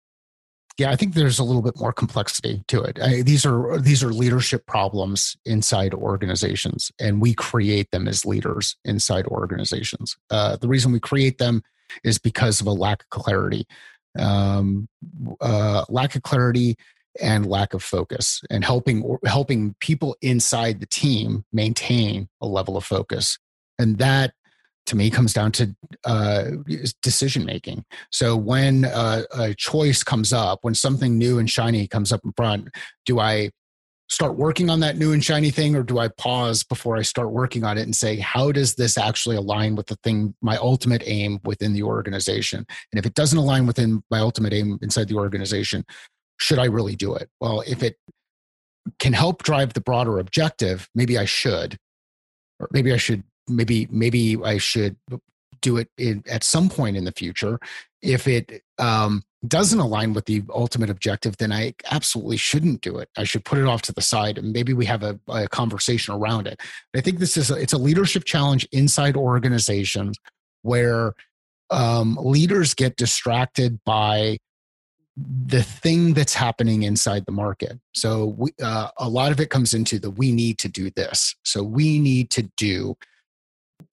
Yeah, 0.79 0.91
I 0.91 0.97
think 0.97 1.13
there's 1.13 1.39
a 1.39 1.45
little 1.45 1.61
bit 1.61 1.79
more 1.79 1.93
complexity 1.93 2.65
to 2.69 2.81
it. 2.83 2.99
I, 3.03 3.21
these 3.21 3.45
are 3.45 3.79
these 3.79 4.03
are 4.03 4.15
leadership 4.15 4.65
problems 4.65 5.37
inside 5.45 5.93
organizations, 5.93 6.91
and 6.99 7.21
we 7.21 7.35
create 7.35 7.91
them 7.91 8.09
as 8.09 8.25
leaders 8.25 8.77
inside 8.87 9.27
organizations. 9.27 10.17
Uh, 10.31 10.57
the 10.57 10.69
reason 10.69 10.91
we 10.91 11.01
create 11.01 11.37
them 11.37 11.63
is 12.03 12.19
because 12.19 12.63
of 12.63 12.67
a 12.67 12.73
lack 12.73 13.03
of 13.03 13.11
clarity. 13.11 13.67
Um, 14.19 14.89
uh, 15.41 15.85
lack 15.91 16.15
of 16.15 16.23
clarity 16.23 16.77
and 17.21 17.47
lack 17.47 17.75
of 17.75 17.83
focus 17.83 18.41
and 18.51 18.65
helping 18.65 19.19
helping 19.25 19.75
people 19.81 20.17
inside 20.23 20.81
the 20.81 20.87
team 20.87 21.45
maintain 21.53 22.29
a 22.41 22.47
level 22.47 22.77
of 22.77 22.85
focus. 22.85 23.39
And 23.79 23.99
that 23.99 24.33
to 24.87 24.97
me 24.97 25.11
comes 25.11 25.33
down 25.33 25.53
to 25.53 25.75
uh, 26.05 26.45
decision 27.03 27.45
making. 27.45 27.85
So 28.11 28.37
when 28.37 28.85
uh, 28.85 29.23
a 29.33 29.55
choice 29.55 30.03
comes 30.03 30.33
up 30.33 30.61
when 30.63 30.75
something 30.75 31.17
new 31.17 31.39
and 31.39 31.49
shiny 31.49 31.87
comes 31.87 32.13
up 32.13 32.21
in 32.25 32.33
front 32.33 32.69
do 33.07 33.21
i 33.21 33.51
start 34.09 34.37
working 34.37 34.69
on 34.69 34.81
that 34.81 34.97
new 34.97 35.13
and 35.13 35.25
shiny 35.25 35.51
thing 35.51 35.77
or 35.77 35.85
do 35.85 35.99
i 35.99 36.09
pause 36.09 36.65
before 36.65 36.97
i 36.97 37.03
start 37.03 37.31
working 37.31 37.63
on 37.63 37.79
it 37.79 37.83
and 37.83 37.95
say 37.95 38.17
how 38.17 38.51
does 38.51 38.75
this 38.75 38.99
actually 38.99 39.37
align 39.37 39.77
with 39.77 39.87
the 39.87 39.97
thing 40.03 40.35
my 40.43 40.57
ultimate 40.57 41.03
aim 41.07 41.39
within 41.45 41.73
the 41.73 41.83
organization? 41.83 42.67
And 42.93 42.99
if 42.99 43.07
it 43.07 43.15
doesn't 43.15 43.39
align 43.39 43.67
within 43.67 44.03
my 44.11 44.19
ultimate 44.19 44.53
aim 44.53 44.79
inside 44.83 45.09
the 45.09 45.17
organization 45.17 45.85
should 46.41 46.59
I 46.59 46.67
really 46.67 46.97
do 46.97 47.15
it? 47.15 47.29
Well, 47.41 47.63
if 47.67 47.83
it 47.83 47.97
can 48.99 49.13
help 49.13 49.43
drive 49.43 49.75
the 49.75 49.81
broader 49.81 50.19
objective, 50.19 50.89
maybe 50.95 51.19
I 51.19 51.25
should, 51.27 51.77
or 52.59 52.69
maybe 52.73 52.93
I 52.93 52.97
should, 52.97 53.23
maybe 53.49 53.87
maybe 53.91 54.37
I 54.43 54.59
should 54.59 54.97
do 55.61 55.77
it 55.77 55.89
in, 55.99 56.25
at 56.29 56.43
some 56.43 56.69
point 56.69 56.97
in 56.97 57.05
the 57.05 57.13
future. 57.13 57.59
If 58.03 58.27
it 58.27 58.63
um, 58.79 59.23
doesn't 59.47 59.79
align 59.79 60.15
with 60.15 60.25
the 60.25 60.43
ultimate 60.51 60.89
objective, 60.89 61.37
then 61.37 61.53
I 61.53 61.75
absolutely 61.91 62.39
shouldn't 62.39 62.81
do 62.81 62.99
it. 62.99 63.11
I 63.17 63.25
should 63.25 63.45
put 63.45 63.59
it 63.59 63.67
off 63.67 63.83
to 63.83 63.93
the 63.93 64.01
side, 64.01 64.39
and 64.39 64.53
maybe 64.53 64.73
we 64.73 64.87
have 64.87 65.03
a, 65.03 65.19
a 65.29 65.49
conversation 65.49 66.15
around 66.15 66.47
it. 66.47 66.61
I 66.97 67.01
think 67.03 67.19
this 67.19 67.37
is 67.37 67.51
a, 67.51 67.57
it's 67.57 67.75
a 67.75 67.79
leadership 67.79 68.25
challenge 68.25 68.67
inside 68.73 69.17
organizations 69.17 70.17
where 70.63 71.15
um, 71.71 72.19
leaders 72.21 72.75
get 72.75 72.97
distracted 72.97 73.79
by 73.85 74.39
the 75.17 75.63
thing 75.63 76.15
that's 76.15 76.35
happening 76.35 76.85
inside 76.85 77.27
the 77.27 77.33
market. 77.33 77.79
So 77.95 78.35
we, 78.39 78.51
uh, 78.63 78.89
a 78.99 79.09
lot 79.09 79.33
of 79.33 79.41
it 79.41 79.51
comes 79.51 79.75
into 79.75 79.99
the 79.99 80.11
we 80.11 80.33
need 80.33 80.59
to 80.59 80.69
do 80.69 80.91
this. 80.91 81.35
So 81.45 81.63
we 81.63 81.99
need 81.99 82.31
to 82.31 82.43
do 82.57 82.97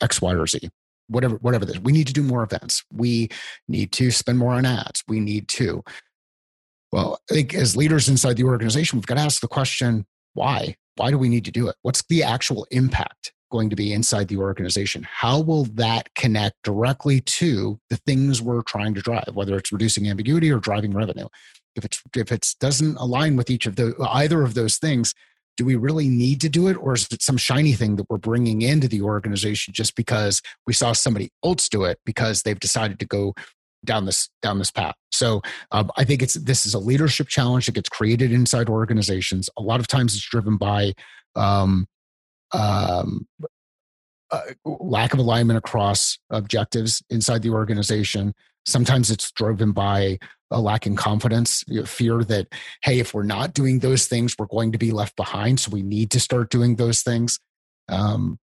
X, 0.02 0.22
Y, 0.22 0.34
or 0.34 0.48
Z. 0.48 0.70
Whatever, 1.10 1.36
whatever 1.38 1.66
this. 1.66 1.80
We 1.80 1.94
need 1.94 2.08
to 2.08 2.14
do 2.14 2.24
more 2.24 2.44
events. 2.44 2.84
We 2.94 3.30
need 3.68 3.94
to 3.94 4.12
spend 4.12 4.38
more 4.38 4.54
on 4.54 4.66
ads. 4.66 5.04
We 5.08 5.20
need 5.20 5.48
to. 5.50 5.84
Well, 6.92 7.20
I 7.30 7.34
think 7.34 7.54
as 7.54 7.78
leaders 7.78 8.10
inside 8.10 8.38
the 8.38 8.44
organization, 8.44 8.98
we've 8.98 9.06
got 9.06 9.16
to 9.16 9.22
ask 9.22 9.40
the 9.42 9.48
question: 9.48 10.06
Why? 10.34 10.76
Why 10.98 11.12
do 11.12 11.18
we 11.18 11.30
need 11.30 11.46
to 11.46 11.52
do 11.52 11.70
it? 11.70 11.76
What's 11.82 12.04
the 12.10 12.24
actual 12.24 12.68
impact? 12.72 13.32
Going 13.52 13.70
to 13.70 13.76
be 13.76 13.94
inside 13.94 14.28
the 14.28 14.38
organization? 14.38 15.08
How 15.10 15.40
will 15.40 15.66
that 15.76 16.14
connect 16.16 16.56
directly 16.64 17.22
to 17.22 17.80
the 17.90 17.98
things 17.98 18.42
we're 18.42 18.62
trying 18.64 18.94
to 18.96 19.02
drive, 19.02 19.32
whether 19.34 19.58
it's 19.58 19.72
reducing 19.72 20.08
ambiguity 20.10 20.52
or 20.52 20.60
driving 20.60 20.94
revenue? 20.94 21.28
If 21.76 21.86
it's 21.86 22.02
if 22.16 22.32
it 22.32 22.56
doesn't 22.60 22.98
align 22.98 23.36
with 23.36 23.50
each 23.50 23.66
of 23.66 23.76
the 23.76 23.96
either 24.10 24.42
of 24.42 24.54
those 24.54 24.78
things, 24.78 25.14
do 25.58 25.66
we 25.66 25.76
really 25.76 26.08
need 26.08 26.40
to 26.42 26.50
do 26.50 26.68
it, 26.68 26.76
or 26.76 26.94
is 26.94 27.08
it 27.12 27.22
some 27.22 27.38
shiny 27.38 27.74
thing 27.74 27.96
that 27.96 28.10
we're 28.10 28.18
bringing 28.18 28.62
into 28.62 28.88
the 28.88 29.02
organization 29.02 29.74
just 29.74 29.96
because 29.96 30.42
we 30.66 30.74
saw 30.74 30.94
somebody 30.94 31.32
else 31.44 31.68
do 31.68 31.84
it 31.84 32.00
because 32.06 32.44
they've 32.44 32.60
decided 32.60 33.00
to 33.00 33.06
go 33.06 33.34
down 33.86 34.06
this 34.06 34.30
down 34.42 34.60
this 34.60 34.72
path. 34.72 34.96
So 35.12 35.42
um, 35.72 35.92
I 35.98 36.04
think 36.04 36.22
it's 36.22 36.36
this 36.36 36.66
is 36.66 36.74
a 36.74 36.80
leadership 36.80 37.28
challenge 37.28 37.66
that 37.66 37.74
gets 37.74 37.90
created 37.90 38.32
inside 38.32 38.70
organizations. 38.70 39.50
A 39.58 39.62
lot 39.62 39.80
of 39.80 39.88
times 39.88 40.16
it's 40.16 40.30
driven 40.30 40.58
by 40.58 40.94
um, 41.36 41.88
um, 42.54 43.28
uh, 44.32 44.42
lack 44.66 45.14
of 45.14 45.20
alignment 45.20 45.58
across 45.58 46.20
objectives 46.30 47.04
inside 47.10 47.42
the 47.42 47.50
organization. 47.50 48.34
Sometimes 48.66 49.10
it's 49.10 49.32
driven 49.32 49.72
by 49.72 50.18
a 50.52 50.60
lack 50.60 50.86
in 50.86 50.96
confidence, 50.96 51.64
you 51.68 51.80
know, 51.80 51.86
fear 51.86 52.24
that, 52.24 52.48
hey, 52.84 53.00
if 53.00 53.14
we're 53.14 53.24
not 53.24 53.54
doing 53.54 53.80
those 53.80 54.08
things, 54.08 54.36
we're 54.38 54.46
going 54.48 54.72
to 54.72 54.78
be 54.78 54.92
left 54.92 55.16
behind. 55.16 55.60
So 55.60 55.72
we 55.72 55.84
need 55.84 56.12
to 56.12 56.20
start 56.20 56.50
doing 56.50 56.76
those 56.76 57.02
things. 57.02 57.40
Um, 57.90 58.40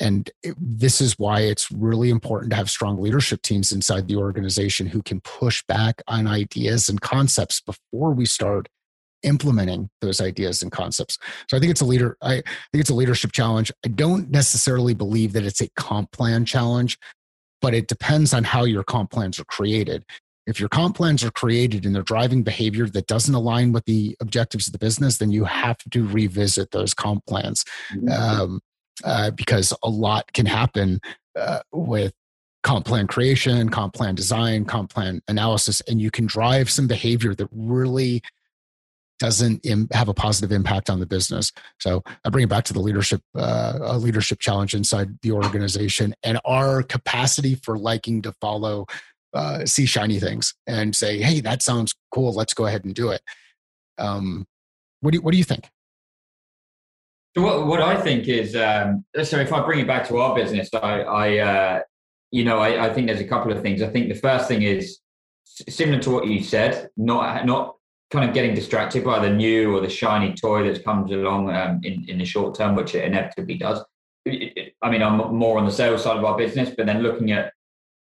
and 0.00 0.30
it, 0.42 0.54
this 0.58 1.00
is 1.00 1.18
why 1.18 1.40
it's 1.40 1.70
really 1.70 2.10
important 2.10 2.50
to 2.50 2.56
have 2.56 2.70
strong 2.70 3.00
leadership 3.00 3.42
teams 3.42 3.72
inside 3.72 4.08
the 4.08 4.16
organization 4.16 4.86
who 4.86 5.02
can 5.02 5.20
push 5.20 5.62
back 5.66 6.02
on 6.06 6.26
ideas 6.26 6.88
and 6.88 7.00
concepts 7.00 7.60
before 7.60 8.12
we 8.12 8.26
start 8.26 8.68
implementing 9.22 9.90
those 10.00 10.20
ideas 10.20 10.62
and 10.62 10.70
concepts. 10.70 11.18
So 11.48 11.56
I 11.56 11.60
think 11.60 11.70
it's 11.70 11.80
a 11.80 11.86
leader. 11.86 12.16
I 12.22 12.34
think 12.34 12.80
it's 12.80 12.90
a 12.90 12.94
leadership 12.94 13.32
challenge. 13.32 13.72
I 13.84 13.88
don't 13.88 14.30
necessarily 14.30 14.94
believe 14.94 15.32
that 15.32 15.44
it's 15.44 15.60
a 15.60 15.68
comp 15.76 16.12
plan 16.12 16.44
challenge, 16.44 16.98
but 17.60 17.74
it 17.74 17.88
depends 17.88 18.32
on 18.32 18.44
how 18.44 18.64
your 18.64 18.84
comp 18.84 19.10
plans 19.10 19.38
are 19.38 19.44
created. 19.44 20.04
If 20.46 20.58
your 20.58 20.70
comp 20.70 20.96
plans 20.96 21.22
are 21.22 21.30
created 21.30 21.84
and 21.84 21.94
they're 21.94 22.02
driving 22.02 22.42
behavior 22.42 22.86
that 22.88 23.06
doesn't 23.06 23.34
align 23.34 23.72
with 23.72 23.84
the 23.84 24.16
objectives 24.20 24.66
of 24.66 24.72
the 24.72 24.78
business, 24.78 25.18
then 25.18 25.30
you 25.30 25.44
have 25.44 25.76
to 25.90 26.06
revisit 26.06 26.70
those 26.70 26.94
comp 26.94 27.26
plans 27.26 27.64
mm-hmm. 27.92 28.08
um, 28.08 28.60
uh, 29.04 29.30
because 29.32 29.74
a 29.82 29.90
lot 29.90 30.32
can 30.32 30.46
happen 30.46 31.00
uh, 31.38 31.60
with 31.70 32.14
comp 32.62 32.86
plan 32.86 33.06
creation, 33.06 33.68
comp 33.68 33.94
plan 33.94 34.14
design, 34.14 34.64
comp 34.64 34.92
plan 34.92 35.20
analysis, 35.28 35.80
and 35.82 36.00
you 36.00 36.10
can 36.10 36.26
drive 36.26 36.70
some 36.70 36.86
behavior 36.86 37.34
that 37.34 37.48
really 37.52 38.22
doesn't 39.18 39.64
Im- 39.66 39.88
have 39.92 40.08
a 40.08 40.14
positive 40.14 40.52
impact 40.52 40.90
on 40.90 41.00
the 41.00 41.06
business. 41.06 41.52
So 41.80 42.02
I 42.24 42.30
bring 42.30 42.44
it 42.44 42.48
back 42.48 42.64
to 42.64 42.72
the 42.72 42.80
leadership, 42.80 43.20
uh, 43.36 43.96
leadership 43.98 44.38
challenge 44.38 44.74
inside 44.74 45.18
the 45.22 45.32
organization 45.32 46.14
and 46.22 46.40
our 46.44 46.82
capacity 46.82 47.54
for 47.56 47.78
liking 47.78 48.22
to 48.22 48.32
follow, 48.40 48.86
uh, 49.34 49.64
see 49.66 49.86
shiny 49.86 50.20
things 50.20 50.54
and 50.66 50.94
say, 50.94 51.20
"Hey, 51.20 51.40
that 51.40 51.62
sounds 51.62 51.94
cool. 52.12 52.32
Let's 52.32 52.54
go 52.54 52.66
ahead 52.66 52.84
and 52.84 52.94
do 52.94 53.10
it." 53.10 53.22
Um, 53.98 54.46
what 55.00 55.12
do 55.12 55.18
you, 55.18 55.22
What 55.22 55.32
do 55.32 55.38
you 55.38 55.44
think? 55.44 55.68
What, 57.34 57.66
what 57.66 57.80
I 57.80 58.00
think 58.00 58.26
is, 58.26 58.56
um, 58.56 59.04
so 59.22 59.38
if 59.38 59.52
I 59.52 59.64
bring 59.64 59.80
it 59.80 59.86
back 59.86 60.08
to 60.08 60.16
our 60.18 60.34
business, 60.34 60.70
I, 60.74 61.02
I 61.02 61.38
uh, 61.38 61.80
you 62.30 62.44
know, 62.44 62.58
I, 62.58 62.86
I 62.86 62.92
think 62.92 63.06
there's 63.06 63.20
a 63.20 63.26
couple 63.26 63.52
of 63.52 63.62
things. 63.62 63.80
I 63.82 63.88
think 63.88 64.08
the 64.08 64.14
first 64.14 64.48
thing 64.48 64.62
is 64.62 64.98
similar 65.44 66.00
to 66.00 66.10
what 66.10 66.26
you 66.26 66.42
said, 66.42 66.88
not 66.96 67.46
not 67.46 67.76
kind 68.10 68.26
of 68.26 68.34
getting 68.34 68.54
distracted 68.54 69.04
by 69.04 69.18
the 69.18 69.30
new 69.30 69.76
or 69.76 69.80
the 69.80 69.88
shiny 69.88 70.34
toy 70.34 70.62
that 70.64 70.84
comes 70.84 71.10
along 71.10 71.50
um, 71.50 71.80
in, 71.82 72.04
in 72.08 72.18
the 72.18 72.24
short 72.24 72.54
term, 72.54 72.74
which 72.74 72.94
it 72.94 73.04
inevitably 73.04 73.58
does. 73.58 73.84
I 74.26 74.90
mean, 74.90 75.02
I'm 75.02 75.34
more 75.34 75.58
on 75.58 75.66
the 75.66 75.72
sales 75.72 76.02
side 76.02 76.16
of 76.16 76.24
our 76.24 76.36
business, 76.36 76.70
but 76.76 76.86
then 76.86 77.02
looking 77.02 77.32
at 77.32 77.52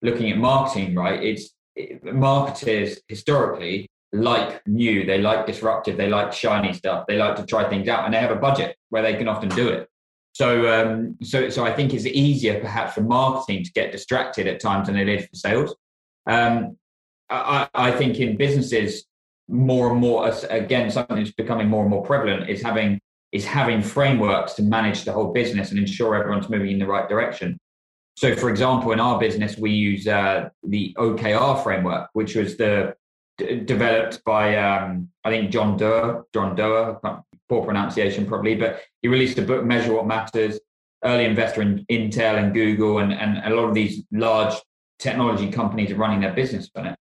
looking 0.01 0.31
at 0.31 0.37
marketing, 0.37 0.95
right? 0.95 1.21
It's 1.21 1.51
it, 1.75 2.03
marketers 2.03 2.99
historically 3.07 3.87
like 4.13 4.65
new, 4.67 5.05
they 5.05 5.19
like 5.19 5.45
disruptive, 5.45 5.97
they 5.97 6.07
like 6.07 6.31
shiny 6.31 6.73
stuff, 6.73 7.05
they 7.07 7.17
like 7.17 7.35
to 7.35 7.45
try 7.45 7.67
things 7.69 7.87
out, 7.87 8.05
and 8.05 8.13
they 8.13 8.19
have 8.19 8.31
a 8.31 8.35
budget 8.35 8.75
where 8.89 9.03
they 9.03 9.15
can 9.15 9.27
often 9.27 9.49
do 9.49 9.67
it. 9.69 9.89
So, 10.33 10.67
um, 10.67 11.17
so, 11.21 11.49
so 11.49 11.65
I 11.65 11.73
think 11.73 11.93
it's 11.93 12.05
easier 12.05 12.59
perhaps 12.59 12.93
for 12.93 13.01
marketing 13.01 13.63
to 13.63 13.71
get 13.71 13.91
distracted 13.91 14.47
at 14.47 14.59
times 14.59 14.87
than 14.87 14.97
it 14.97 15.07
is 15.07 15.27
for 15.27 15.35
sales. 15.35 15.75
Um, 16.27 16.77
I, 17.29 17.67
I 17.73 17.91
think 17.91 18.19
in 18.19 18.37
businesses, 18.37 19.05
more 19.47 19.91
and 19.91 19.99
more 19.99 20.31
again 20.49 20.89
something 20.89 21.17
that's 21.17 21.31
becoming 21.31 21.67
more 21.67 21.81
and 21.81 21.91
more 21.91 22.03
prevalent 22.03 22.49
is 22.49 22.61
having 22.61 22.99
is 23.31 23.45
having 23.45 23.81
frameworks 23.81 24.53
to 24.53 24.63
manage 24.63 25.03
the 25.03 25.11
whole 25.11 25.31
business 25.33 25.71
and 25.71 25.79
ensure 25.79 26.15
everyone's 26.15 26.49
moving 26.49 26.71
in 26.71 26.79
the 26.79 26.87
right 26.87 27.09
direction. 27.09 27.57
So 28.17 28.35
for 28.35 28.49
example 28.49 28.91
in 28.91 28.99
our 28.99 29.19
business 29.19 29.57
we 29.57 29.71
use 29.71 30.07
uh, 30.07 30.49
the 30.63 30.95
okr 30.97 31.63
framework 31.63 32.09
which 32.13 32.35
was 32.35 32.57
the 32.57 32.95
d- 33.37 33.59
developed 33.59 34.23
by 34.23 34.57
um, 34.57 35.09
i 35.23 35.29
think 35.29 35.51
john 35.51 35.77
doerr 35.77 36.23
john 36.33 36.55
doerr 36.55 36.99
poor 37.49 37.65
pronunciation 37.65 38.25
probably 38.25 38.55
but 38.55 38.81
he 39.01 39.07
released 39.07 39.37
a 39.37 39.41
book 39.41 39.65
measure 39.65 39.93
what 39.93 40.07
matters 40.07 40.59
early 41.03 41.25
investor 41.25 41.61
in 41.61 41.85
intel 41.91 42.37
and 42.37 42.53
google 42.53 42.99
and, 42.99 43.13
and 43.13 43.37
a 43.51 43.55
lot 43.55 43.67
of 43.67 43.75
these 43.75 44.03
large 44.11 44.55
technology 44.99 45.51
companies 45.51 45.91
are 45.91 45.95
running 45.95 46.21
their 46.21 46.33
business 46.33 46.69
on 46.75 46.87
it 46.87 46.97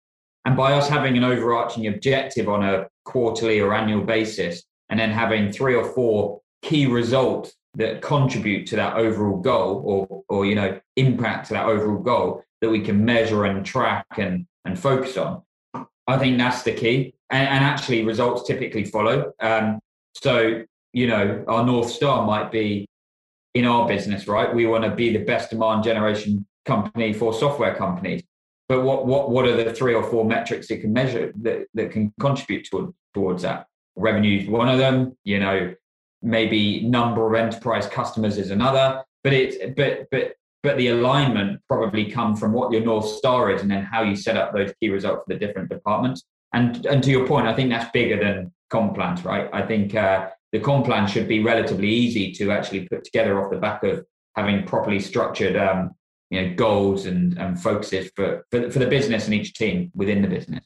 and 0.51 0.57
by 0.57 0.73
us 0.73 0.89
having 0.89 1.17
an 1.17 1.23
overarching 1.23 1.87
objective 1.87 2.49
on 2.49 2.65
a 2.65 2.89
quarterly 3.05 3.61
or 3.61 3.73
annual 3.73 4.03
basis, 4.03 4.65
and 4.89 4.99
then 4.99 5.13
having 5.13 5.53
three 5.53 5.77
or 5.77 5.85
four 5.85 6.41
key 6.63 6.87
results 6.87 7.55
that 7.75 8.03
contribute 8.03 8.67
to 8.67 8.75
that 8.75 8.97
overall 8.97 9.39
goal 9.39 9.81
or, 9.87 10.25
or 10.29 10.45
you 10.45 10.57
know, 10.57 10.81
impact 10.97 11.47
to 11.47 11.55
that 11.55 11.67
overall 11.67 12.03
goal 12.03 12.43
that 12.61 12.69
we 12.69 12.81
can 12.81 13.05
measure 13.05 13.45
and 13.45 13.65
track 13.65 14.05
and, 14.19 14.45
and 14.65 14.77
focus 14.77 15.17
on. 15.17 15.41
I 16.09 16.19
think 16.19 16.37
that's 16.37 16.65
the 16.65 16.73
key. 16.73 17.15
And, 17.31 17.49
and 17.49 17.65
actually, 17.65 18.03
results 18.03 18.45
typically 18.49 18.85
follow. 18.85 19.33
Um, 19.39 19.79
so, 20.17 20.65
you 20.93 21.07
know, 21.07 21.45
our 21.47 21.65
North 21.65 21.91
Star 21.91 22.27
might 22.27 22.51
be 22.51 22.89
in 23.55 23.67
our 23.67 23.87
business, 23.87 24.27
right? 24.27 24.53
We 24.53 24.67
want 24.67 24.83
to 24.83 24.91
be 24.91 25.13
the 25.13 25.25
best 25.25 25.51
demand 25.51 25.85
generation 25.85 26.45
company 26.65 27.13
for 27.13 27.33
software 27.33 27.77
companies. 27.77 28.25
But 28.70 28.85
what, 28.85 29.04
what, 29.04 29.30
what 29.30 29.46
are 29.46 29.56
the 29.56 29.74
three 29.74 29.94
or 29.94 30.04
four 30.04 30.24
metrics 30.24 30.70
it 30.70 30.83
can 30.83 30.92
measure 30.92 31.33
that, 31.42 31.66
that 31.74 31.90
can 31.90 32.14
contribute 32.20 32.68
to, 32.70 32.94
towards 33.14 33.42
that? 33.42 33.66
Revenue 33.96 34.42
is 34.42 34.48
one 34.48 34.68
of 34.68 34.78
them, 34.78 35.18
you 35.24 35.40
know, 35.40 35.74
maybe 36.22 36.83
number 36.83 37.26
of 37.26 37.35
enterprise 37.35 37.88
customers 37.88 38.38
is 38.38 38.52
another. 38.52 39.02
But 39.24 39.33
it 39.33 39.74
but 39.76 40.06
but 40.12 40.35
but 40.62 40.76
the 40.76 40.87
alignment 40.87 41.61
probably 41.68 42.12
come 42.12 42.37
from 42.37 42.52
what 42.52 42.70
your 42.70 42.83
North 42.83 43.09
Star 43.09 43.50
is 43.50 43.61
and 43.61 43.68
then 43.68 43.83
how 43.83 44.02
you 44.02 44.14
set 44.14 44.37
up 44.37 44.54
those 44.54 44.72
key 44.78 44.88
results 44.88 45.24
for 45.26 45.35
the 45.35 45.44
different 45.44 45.68
departments. 45.68 46.22
And 46.54 46.87
and 46.87 47.02
to 47.02 47.11
your 47.11 47.26
point, 47.26 47.48
I 47.48 47.56
think 47.56 47.70
that's 47.70 47.90
bigger 47.90 48.22
than 48.22 48.52
comp 48.70 48.94
plans, 48.94 49.24
right? 49.24 49.50
I 49.52 49.62
think 49.62 49.96
uh, 49.96 50.28
the 50.52 50.61
comp 50.61 50.87
plan 50.87 51.09
should 51.09 51.26
be 51.26 51.42
relatively 51.42 51.88
easy 51.88 52.30
to 52.35 52.52
actually 52.52 52.87
put 52.88 53.02
together 53.02 53.42
off 53.42 53.50
the 53.50 53.59
back 53.59 53.83
of 53.83 54.06
having 54.37 54.64
properly 54.64 55.00
structured 55.00 55.56
um, 55.56 55.90
you 56.31 56.40
know 56.40 56.55
goals 56.55 57.07
and, 57.07 57.37
and 57.38 57.61
focuses 57.61 58.11
for, 58.16 58.47
for 58.51 58.71
for 58.71 58.79
the 58.79 58.87
business 58.87 59.27
and 59.27 59.35
each 59.35 59.55
team 59.55 59.90
within 59.95 60.23
the 60.23 60.29
business. 60.29 60.64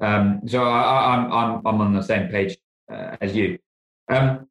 Um, 0.00 0.40
so 0.46 0.64
I, 0.64 1.14
am 1.14 1.32
I'm, 1.32 1.32
I'm 1.32 1.66
I'm 1.66 1.80
on 1.80 1.94
the 1.94 2.02
same 2.02 2.28
page 2.28 2.56
uh, 2.90 3.16
as 3.20 3.34
you. 3.34 3.58
Um, 4.08 4.48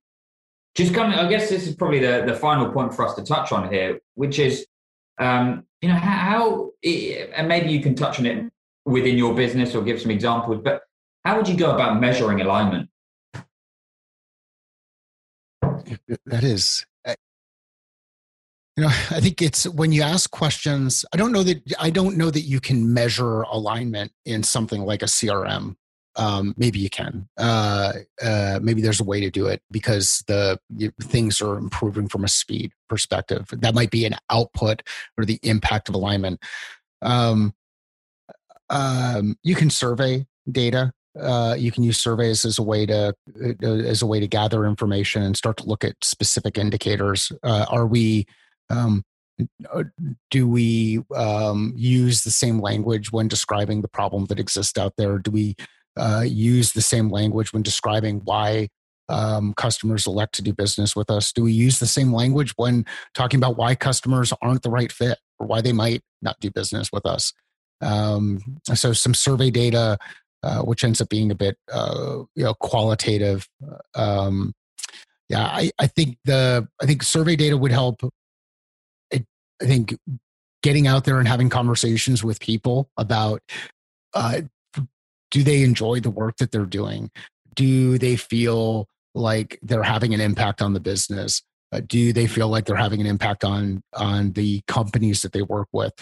just 0.76 0.94
coming, 0.94 1.18
I 1.18 1.30
guess 1.30 1.50
this 1.50 1.68
is 1.68 1.76
probably 1.76 2.00
the 2.00 2.24
the 2.26 2.34
final 2.34 2.72
point 2.72 2.94
for 2.94 3.06
us 3.08 3.16
to 3.16 3.24
touch 3.24 3.52
on 3.52 3.72
here, 3.72 4.00
which 4.16 4.40
is 4.40 4.66
um, 5.20 5.66
you 5.82 5.90
know 5.90 5.96
how, 5.96 6.12
how 6.12 6.72
and 7.36 7.48
maybe 7.48 7.72
you 7.72 7.82
can 7.82 7.96
touch 7.96 8.20
on 8.20 8.26
it 8.26 8.52
within 8.86 9.18
your 9.18 9.34
business 9.34 9.76
or 9.76 9.84
give 9.84 10.02
some 10.02 10.12
examples, 10.12 10.62
but 10.64 10.82
how 11.24 11.38
would 11.38 11.48
you 11.48 11.56
go 11.56 11.74
about 11.74 12.02
measuring 12.02 12.42
alignment? 12.42 12.90
That 16.26 16.44
is 16.44 16.86
you 18.78 18.84
know 18.84 18.90
i 19.12 19.20
think 19.20 19.42
it's 19.42 19.68
when 19.68 19.92
you 19.92 20.02
ask 20.02 20.32
questions 20.32 21.06
i 21.14 21.18
don't 21.18 21.32
know 21.32 21.44
that 21.44 21.62
i 21.80 21.90
don't 21.90 22.18
know 22.18 22.30
that 22.32 22.42
you 22.42 22.60
can 22.60 22.94
measure 22.94 23.42
alignment 23.44 24.12
in 24.26 24.44
something 24.44 24.82
like 24.82 25.02
a 25.02 25.06
crm 25.06 25.76
um, 26.16 26.54
maybe 26.58 26.80
you 26.80 26.90
can. 26.90 27.28
Uh, 27.38 27.94
uh, 28.22 28.60
maybe 28.62 28.82
there's 28.82 29.00
a 29.00 29.04
way 29.04 29.20
to 29.20 29.30
do 29.30 29.48
it 29.48 29.62
because 29.72 30.24
the 30.28 30.60
you, 30.76 30.92
things 31.02 31.42
are 31.42 31.58
improving 31.58 32.08
from 32.08 32.24
a 32.24 32.28
speed 32.28 32.72
perspective. 32.88 33.48
That 33.52 33.74
might 33.74 33.92
be 33.92 34.06
an 34.06 34.16
output 34.30 34.84
or 35.18 35.26
the 35.26 35.40
impact 35.44 35.90
of 35.90 35.96
alignment. 35.96 36.40
Um, 37.02 37.54
um, 38.70 39.38
you 39.44 39.56
can 39.56 39.70
survey 39.70 40.26
data. 40.52 40.94
Uh, 41.20 41.56
you 41.58 41.72
can 41.72 41.84
use 41.84 42.00
surveys 42.00 42.44
as 42.44 42.58
a 42.58 42.64
way 42.64 42.86
to 42.86 43.14
uh, 43.44 43.68
as 43.68 44.02
a 44.02 44.08
way 44.08 44.20
to 44.20 44.28
gather 44.28 44.66
information 44.66 45.22
and 45.22 45.38
start 45.38 45.58
to 45.58 45.66
look 45.66 45.84
at 45.84 45.96
specific 46.04 46.58
indicators. 46.58 47.32
Uh, 47.44 47.66
are 47.70 47.86
we 47.86 48.26
um, 48.70 49.04
uh, 49.74 49.84
do 50.30 50.48
we 50.48 51.04
um, 51.16 51.74
use 51.76 52.24
the 52.24 52.32
same 52.32 52.60
language 52.60 53.12
when 53.12 53.28
describing 53.28 53.82
the 53.82 53.88
problem 53.88 54.26
that 54.26 54.40
exists 54.40 54.78
out 54.78 54.94
there? 54.98 55.18
Do 55.18 55.32
we 55.32 55.56
uh, 55.98 56.24
use 56.26 56.74
the 56.74 56.82
same 56.82 57.10
language 57.10 57.52
when 57.52 57.64
describing 57.64 58.22
why 58.24 58.70
um, 59.10 59.54
customers 59.56 60.08
elect 60.08 60.36
to 60.36 60.42
do 60.42 60.54
business 60.54 60.96
with 60.96 61.10
us? 61.10 61.32
Do 61.32 61.44
we 61.44 61.54
use 61.54 61.80
the 61.80 61.88
same 61.88 62.14
language 62.14 62.54
when 62.56 62.86
talking 63.14 63.40
about 63.40 63.58
why 63.58 63.76
customers 63.76 64.34
aren't 64.42 64.62
the 64.62 64.70
right 64.70 64.92
fit 64.92 65.20
or 65.40 65.48
why 65.48 65.62
they 65.62 65.74
might 65.74 66.02
not 66.22 66.40
do 66.40 66.52
business 66.52 66.90
with 66.92 67.06
us? 67.06 67.34
Um, 67.82 68.40
so, 68.74 68.94
some 68.94 69.14
survey 69.14 69.50
data, 69.50 69.98
uh, 70.42 70.62
which 70.62 70.84
ends 70.84 71.02
up 71.02 71.10
being 71.10 71.32
a 71.32 71.36
bit 71.36 71.58
uh, 71.72 72.24
you 72.36 72.44
know, 72.44 72.54
qualitative. 72.54 73.48
Um, 73.96 74.54
yeah, 75.28 75.46
I, 75.46 75.72
I 75.80 75.88
think 75.88 76.18
the 76.26 76.68
I 76.82 76.86
think 76.86 77.04
survey 77.04 77.36
data 77.36 77.58
would 77.58 77.72
help 77.72 78.02
I 79.62 79.66
think 79.66 79.98
getting 80.62 80.88
out 80.88 81.04
there 81.04 81.20
and 81.20 81.28
having 81.28 81.50
conversations 81.50 82.24
with 82.24 82.40
people 82.40 82.90
about 82.98 83.42
uh, 84.14 84.42
do 85.32 85.44
they 85.44 85.64
enjoy 85.64 86.00
the 86.00 86.12
work 86.12 86.38
that 86.38 86.52
they're 86.52 86.66
doing? 86.66 87.12
Do 87.56 87.98
they 87.98 88.16
feel 88.16 88.88
like 89.16 89.60
they're 89.62 89.84
having 89.84 90.14
an 90.14 90.22
impact 90.22 90.62
on 90.62 90.74
the 90.74 90.80
business? 90.80 91.42
Uh, 91.72 91.82
do 91.86 92.14
they 92.14 92.28
feel 92.28 92.50
like 92.50 92.66
they're 92.66 92.76
having 92.76 93.02
an 93.02 93.08
impact 93.08 93.44
on 93.44 93.82
on 93.96 94.34
the 94.34 94.62
companies 94.68 95.24
that 95.24 95.32
they 95.32 95.42
work 95.42 95.68
with? 95.72 95.94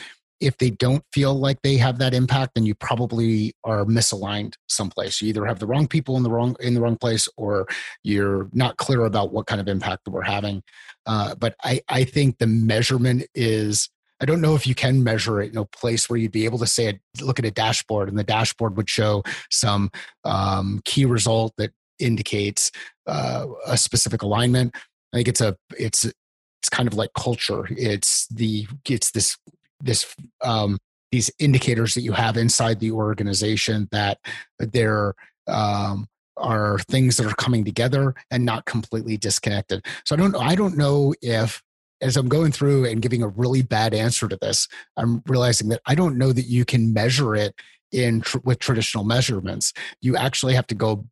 If 0.41 0.57
they 0.57 0.71
don't 0.71 1.03
feel 1.13 1.33
like 1.33 1.61
they 1.61 1.77
have 1.77 1.99
that 1.99 2.13
impact, 2.13 2.55
then 2.55 2.65
you 2.65 2.75
probably 2.75 3.53
are 3.63 3.85
misaligned 3.85 4.55
someplace. 4.67 5.21
You 5.21 5.29
either 5.29 5.45
have 5.45 5.59
the 5.59 5.67
wrong 5.67 5.87
people 5.87 6.17
in 6.17 6.23
the 6.23 6.31
wrong 6.31 6.55
in 6.59 6.73
the 6.73 6.81
wrong 6.81 6.97
place, 6.97 7.29
or 7.37 7.67
you're 8.03 8.49
not 8.51 8.77
clear 8.77 9.05
about 9.05 9.31
what 9.31 9.45
kind 9.45 9.61
of 9.61 9.67
impact 9.67 10.05
that 10.05 10.11
we're 10.11 10.23
having. 10.23 10.63
Uh, 11.05 11.35
but 11.35 11.55
I, 11.63 11.81
I 11.87 12.03
think 12.03 12.39
the 12.39 12.47
measurement 12.47 13.25
is 13.35 13.89
I 14.21 14.25
don't 14.25 14.41
know 14.41 14.55
if 14.55 14.67
you 14.67 14.75
can 14.75 15.03
measure 15.03 15.41
it 15.41 15.51
in 15.51 15.57
a 15.57 15.65
place 15.65 16.09
where 16.09 16.17
you'd 16.17 16.31
be 16.31 16.45
able 16.45 16.59
to 16.59 16.67
say, 16.67 16.99
look 17.21 17.39
at 17.39 17.45
a 17.45 17.51
dashboard, 17.51 18.09
and 18.09 18.17
the 18.17 18.23
dashboard 18.23 18.77
would 18.77 18.89
show 18.89 19.23
some 19.49 19.89
um, 20.25 20.81
key 20.85 21.05
result 21.05 21.53
that 21.57 21.71
indicates 21.99 22.71
uh, 23.07 23.45
a 23.65 23.77
specific 23.77 24.21
alignment. 24.21 24.75
I 25.13 25.17
think 25.17 25.27
it's 25.27 25.41
a 25.41 25.55
it's 25.77 26.05
it's 26.05 26.69
kind 26.69 26.87
of 26.87 26.93
like 26.93 27.11
culture. 27.17 27.67
It's 27.71 28.27
the 28.27 28.67
it's 28.87 29.11
this 29.11 29.37
this 29.83 30.15
um, 30.43 30.77
these 31.11 31.31
indicators 31.39 31.93
that 31.93 32.01
you 32.01 32.13
have 32.13 32.37
inside 32.37 32.79
the 32.79 32.91
organization 32.91 33.87
that 33.91 34.19
there 34.59 35.13
um, 35.47 36.07
are 36.37 36.79
things 36.79 37.17
that 37.17 37.25
are 37.25 37.35
coming 37.35 37.65
together 37.65 38.15
and 38.29 38.45
not 38.45 38.65
completely 38.65 39.17
disconnected. 39.17 39.85
So 40.05 40.15
I 40.15 40.17
don't 40.17 40.35
I 40.35 40.55
don't 40.55 40.77
know 40.77 41.13
if 41.21 41.61
as 42.01 42.17
I'm 42.17 42.29
going 42.29 42.51
through 42.51 42.85
and 42.85 43.01
giving 43.01 43.21
a 43.21 43.27
really 43.27 43.61
bad 43.61 43.93
answer 43.93 44.27
to 44.27 44.37
this, 44.41 44.67
I'm 44.97 45.21
realizing 45.27 45.69
that 45.69 45.81
I 45.85 45.93
don't 45.93 46.17
know 46.17 46.31
that 46.31 46.47
you 46.47 46.65
can 46.65 46.93
measure 46.93 47.35
it 47.35 47.53
in 47.91 48.21
tr- 48.21 48.39
with 48.43 48.59
traditional 48.59 49.03
measurements. 49.03 49.71
You 50.01 50.15
actually 50.17 50.55
have 50.55 50.67
to 50.67 50.75
go 50.75 51.05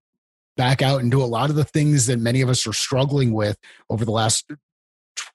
back 0.58 0.82
out 0.82 1.02
and 1.02 1.12
do 1.12 1.22
a 1.22 1.26
lot 1.26 1.50
of 1.50 1.56
the 1.56 1.64
things 1.64 2.08
that 2.08 2.20
many 2.20 2.42
of 2.42 2.50
us 2.50 2.66
are 2.66 2.74
struggling 2.74 3.34
with 3.34 3.58
over 3.90 4.04
the 4.04 4.12
last 4.12 4.50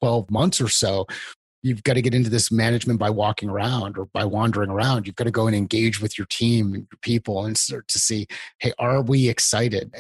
12 0.00 0.30
months 0.30 0.60
or 0.60 0.68
so. 0.68 1.06
You've 1.64 1.82
got 1.82 1.94
to 1.94 2.02
get 2.02 2.14
into 2.14 2.28
this 2.28 2.52
management 2.52 2.98
by 2.98 3.08
walking 3.08 3.48
around 3.48 3.96
or 3.96 4.04
by 4.04 4.26
wandering 4.26 4.68
around. 4.68 5.06
You've 5.06 5.16
got 5.16 5.24
to 5.24 5.30
go 5.30 5.46
and 5.46 5.56
engage 5.56 5.98
with 5.98 6.18
your 6.18 6.26
team 6.26 6.74
and 6.74 6.86
your 6.92 6.98
people 7.00 7.46
and 7.46 7.56
start 7.56 7.88
to 7.88 7.98
see, 7.98 8.26
hey, 8.58 8.74
are 8.78 9.00
we 9.00 9.30
excited? 9.30 9.90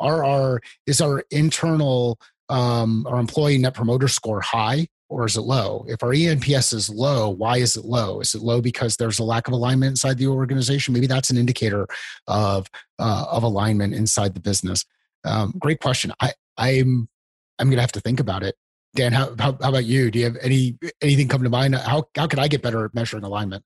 Are 0.00 0.24
our 0.24 0.60
is 0.86 1.00
our 1.00 1.24
internal 1.30 2.18
um, 2.48 3.06
our 3.06 3.20
employee 3.20 3.56
net 3.56 3.72
promoter 3.72 4.08
score 4.08 4.40
high 4.40 4.88
or 5.08 5.24
is 5.24 5.36
it 5.36 5.42
low? 5.42 5.84
If 5.86 6.02
our 6.02 6.10
ENPS 6.10 6.74
is 6.74 6.90
low, 6.90 7.30
why 7.30 7.58
is 7.58 7.76
it 7.76 7.84
low? 7.84 8.20
Is 8.20 8.34
it 8.34 8.42
low 8.42 8.60
because 8.60 8.96
there's 8.96 9.20
a 9.20 9.24
lack 9.24 9.46
of 9.46 9.52
alignment 9.52 9.90
inside 9.90 10.18
the 10.18 10.26
organization? 10.26 10.92
Maybe 10.92 11.06
that's 11.06 11.30
an 11.30 11.38
indicator 11.38 11.86
of 12.26 12.68
uh, 12.98 13.26
of 13.30 13.44
alignment 13.44 13.94
inside 13.94 14.34
the 14.34 14.40
business. 14.40 14.84
Um, 15.24 15.54
great 15.60 15.80
question. 15.80 16.12
I 16.20 16.32
I'm 16.56 17.08
I'm 17.60 17.70
gonna 17.70 17.80
have 17.80 17.92
to 17.92 18.00
think 18.00 18.18
about 18.18 18.42
it. 18.42 18.56
Dan, 18.94 19.12
how, 19.12 19.34
how, 19.38 19.56
how 19.60 19.70
about 19.70 19.84
you? 19.84 20.10
Do 20.10 20.18
you 20.18 20.26
have 20.26 20.36
any 20.42 20.78
anything 21.00 21.28
come 21.28 21.42
to 21.42 21.50
mind? 21.50 21.74
How 21.74 22.04
how 22.14 22.26
can 22.26 22.38
I 22.38 22.48
get 22.48 22.62
better 22.62 22.84
at 22.84 22.94
measuring 22.94 23.24
alignment? 23.24 23.64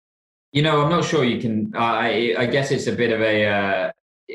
You 0.52 0.62
know, 0.62 0.82
I'm 0.82 0.90
not 0.90 1.04
sure 1.04 1.24
you 1.24 1.40
can. 1.40 1.72
I 1.74 2.34
I 2.38 2.46
guess 2.46 2.70
it's 2.70 2.86
a 2.86 2.92
bit 2.92 3.12
of 3.12 3.20
a 3.20 3.46
uh, 3.46 3.90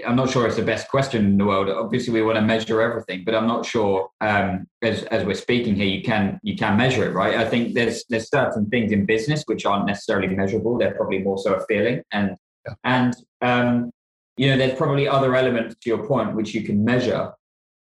I'm 0.05 0.15
not 0.15 0.29
sure 0.29 0.47
it's 0.47 0.55
the 0.55 0.63
best 0.63 0.89
question 0.89 1.25
in 1.25 1.37
the 1.37 1.45
world. 1.45 1.69
Obviously, 1.69 2.13
we 2.13 2.21
want 2.21 2.37
to 2.37 2.41
measure 2.41 2.81
everything, 2.81 3.23
but 3.25 3.35
I'm 3.35 3.47
not 3.47 3.65
sure. 3.65 4.09
Um, 4.21 4.67
as 4.81 5.03
as 5.03 5.25
we're 5.25 5.33
speaking 5.35 5.75
here, 5.75 5.87
you 5.87 6.01
can 6.01 6.39
you 6.43 6.55
can 6.55 6.77
measure 6.77 7.09
it, 7.09 7.13
right? 7.13 7.35
I 7.35 7.45
think 7.45 7.73
there's 7.73 8.05
there's 8.09 8.29
certain 8.29 8.69
things 8.69 8.91
in 8.91 9.05
business 9.05 9.43
which 9.45 9.65
aren't 9.65 9.85
necessarily 9.85 10.27
measurable. 10.27 10.77
They're 10.77 10.95
probably 10.95 11.19
more 11.19 11.37
so 11.37 11.55
a 11.55 11.65
feeling, 11.65 12.03
and 12.11 12.35
yeah. 12.65 12.73
and 12.83 13.15
um, 13.41 13.91
you 14.37 14.49
know, 14.49 14.57
there's 14.57 14.77
probably 14.77 15.07
other 15.07 15.35
elements 15.35 15.75
to 15.81 15.89
your 15.89 16.05
point 16.05 16.35
which 16.35 16.53
you 16.53 16.63
can 16.63 16.83
measure 16.83 17.33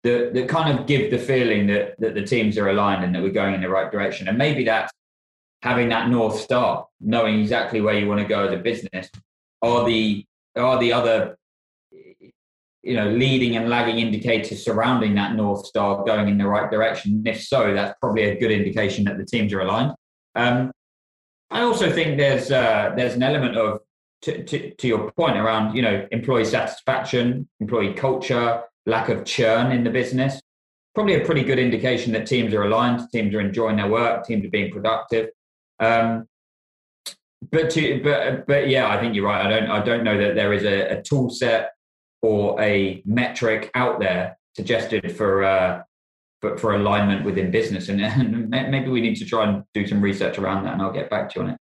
that 0.03 0.33
that 0.33 0.49
kind 0.49 0.77
of 0.77 0.85
give 0.87 1.11
the 1.11 1.19
feeling 1.19 1.67
that 1.67 1.95
that 1.99 2.15
the 2.15 2.23
teams 2.23 2.57
are 2.57 2.69
aligned 2.69 3.03
and 3.03 3.13
that 3.13 3.21
we're 3.21 3.29
going 3.29 3.53
in 3.53 3.61
the 3.61 3.69
right 3.69 3.91
direction. 3.91 4.27
And 4.27 4.37
maybe 4.37 4.63
that's 4.63 4.91
having 5.61 5.89
that 5.89 6.09
north 6.09 6.39
star, 6.39 6.87
knowing 7.01 7.39
exactly 7.39 7.81
where 7.81 7.97
you 7.97 8.07
want 8.07 8.21
to 8.21 8.27
go 8.27 8.47
as 8.47 8.53
a 8.53 8.57
business, 8.57 9.09
or 9.61 9.85
the 9.85 10.25
are 10.55 10.79
the 10.79 10.93
other 10.93 11.37
you 12.81 12.95
know, 12.95 13.09
leading 13.09 13.57
and 13.57 13.69
lagging 13.69 13.99
indicators 13.99 14.63
surrounding 14.63 15.15
that 15.15 15.35
North 15.35 15.65
Star 15.65 16.03
going 16.05 16.29
in 16.29 16.37
the 16.37 16.47
right 16.47 16.71
direction? 16.71 17.21
If 17.25 17.43
so, 17.43 17.73
that's 17.73 17.97
probably 17.99 18.23
a 18.23 18.39
good 18.39 18.51
indication 18.51 19.03
that 19.05 19.17
the 19.17 19.25
teams 19.25 19.53
are 19.53 19.61
aligned. 19.61 19.93
Um, 20.35 20.71
I 21.51 21.61
also 21.61 21.91
think 21.91 22.17
there's 22.17 22.51
uh, 22.51 22.93
there's 22.95 23.15
an 23.15 23.23
element 23.23 23.57
of 23.57 23.79
to, 24.23 24.43
to, 24.43 24.71
to, 24.75 24.87
your 24.87 25.11
point 25.11 25.37
around 25.37 25.75
you 25.75 25.81
know 25.81 26.07
employee 26.11 26.45
satisfaction, 26.45 27.49
employee 27.59 27.93
culture, 27.93 28.63
lack 28.89 29.09
of 29.09 29.25
churn 29.25 29.71
in 29.71 29.83
the 29.83 29.89
business. 29.89 30.41
Probably 30.95 31.15
a 31.15 31.25
pretty 31.25 31.43
good 31.43 31.59
indication 31.59 32.11
that 32.13 32.25
teams 32.25 32.53
are 32.53 32.63
aligned, 32.63 33.09
teams 33.11 33.33
are 33.33 33.39
enjoying 33.39 33.77
their 33.77 33.87
work, 33.87 34.25
teams 34.25 34.45
are 34.45 34.49
being 34.49 34.71
productive. 34.71 35.29
Um, 35.79 36.27
but 37.51 37.69
to, 37.71 38.01
but 38.03 38.47
but 38.47 38.67
yeah, 38.67 38.89
I 38.89 38.99
think 38.99 39.15
you're 39.15 39.25
right. 39.25 39.45
I 39.45 39.49
don't 39.49 39.69
I 39.69 39.83
don't 39.83 40.03
know 40.03 40.17
that 40.17 40.35
there 40.35 40.51
is 40.51 40.63
a, 40.63 40.97
a 40.97 41.01
tool 41.01 41.29
set 41.29 41.71
or 42.21 42.61
a 42.61 43.01
metric 43.05 43.71
out 43.75 43.99
there 43.99 44.37
suggested 44.55 45.15
for 45.15 45.43
uh, 45.43 45.81
for, 46.41 46.57
for 46.57 46.75
alignment 46.75 47.25
within 47.25 47.51
business, 47.51 47.89
and, 47.89 48.01
and, 48.01 48.49
maybe 48.71 48.89
we 48.89 49.01
need 49.01 49.15
to 49.15 49.25
try 49.25 49.47
and 49.47 49.63
do 49.73 49.87
some 49.87 50.01
research 50.01 50.37
around 50.37 50.65
that, 50.65 50.73
and 50.73 50.81
I'll 50.81 50.91
get 50.91 51.09
back 51.09 51.29
to 51.31 51.39
you 51.39 51.45
on 51.45 51.51
it. 51.51 51.57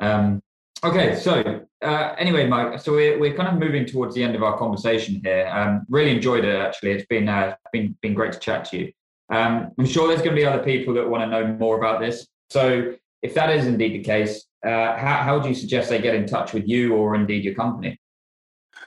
Um, 0.00 0.42
okay, 0.84 1.16
so 1.16 1.64
uh, 1.82 2.14
anyway, 2.18 2.46
Mike, 2.46 2.80
so 2.80 2.92
we're 2.92 3.18
we're 3.18 3.34
kind 3.34 3.48
of 3.48 3.58
moving 3.58 3.86
towards 3.86 4.14
the 4.14 4.22
end 4.22 4.34
of 4.34 4.42
our 4.42 4.56
conversation 4.56 5.20
here. 5.22 5.50
Um, 5.52 5.84
really 5.88 6.10
enjoyed 6.10 6.44
it 6.44 6.56
actually. 6.56 6.92
It's 6.92 7.06
been 7.06 7.28
uh, 7.28 7.56
been 7.72 7.96
been 8.02 8.14
great 8.14 8.32
to 8.32 8.38
chat 8.38 8.64
to 8.66 8.78
you. 8.78 8.92
Um, 9.30 9.72
I'm 9.78 9.86
sure 9.86 10.08
there's 10.08 10.20
going 10.20 10.36
to 10.36 10.40
be 10.40 10.46
other 10.46 10.62
people 10.62 10.94
that 10.94 11.08
want 11.08 11.22
to 11.22 11.26
know 11.26 11.46
more 11.46 11.78
about 11.78 12.00
this. 12.00 12.26
So 12.50 12.94
if 13.22 13.34
that 13.34 13.50
is 13.50 13.66
indeed 13.66 13.94
the 13.94 14.04
case, 14.04 14.44
uh, 14.64 14.96
how, 14.96 15.22
how 15.22 15.38
would 15.38 15.46
you 15.46 15.54
suggest 15.54 15.88
they 15.88 16.00
get 16.00 16.14
in 16.14 16.26
touch 16.26 16.52
with 16.52 16.68
you 16.68 16.94
or 16.94 17.14
indeed 17.14 17.42
your 17.42 17.54
company? 17.54 17.98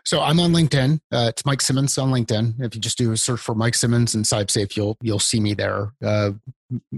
So 0.03 0.21
I'm 0.21 0.39
on 0.39 0.53
LinkedIn. 0.53 0.99
Uh, 1.11 1.25
it's 1.29 1.45
Mike 1.45 1.61
Simmons 1.61 1.97
on 1.97 2.11
LinkedIn. 2.11 2.61
If 2.61 2.75
you 2.75 2.79
just 2.79 2.97
do 2.97 3.11
a 3.11 3.17
search 3.17 3.41
for 3.41 3.55
Mike 3.55 3.75
Simmons 3.75 4.15
and 4.15 4.23
CybSafe, 4.23 4.77
you'll 4.77 4.95
you'll 5.01 5.19
see 5.19 5.39
me 5.39 5.53
there. 5.53 5.91
Uh, 6.01 6.31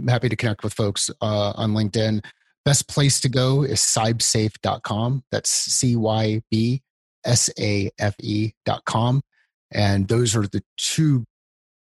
happy 0.08 0.30
to 0.30 0.36
connect 0.36 0.64
with 0.64 0.74
folks 0.74 1.10
uh, 1.22 1.54
on 1.56 1.72
LinkedIn. 1.72 2.24
Best 2.70 2.88
place 2.88 3.20
to 3.22 3.30
go 3.30 3.64
is 3.64 3.80
cybsafe.com. 3.80 5.24
That's 5.32 5.50
C 5.50 5.96
Y 5.96 6.44
B 6.52 6.84
S 7.26 7.50
A 7.60 7.90
F 7.98 8.14
E.com. 8.20 9.24
And 9.72 10.08
those 10.08 10.36
are 10.36 10.46
the 10.46 10.62
two 10.78 11.26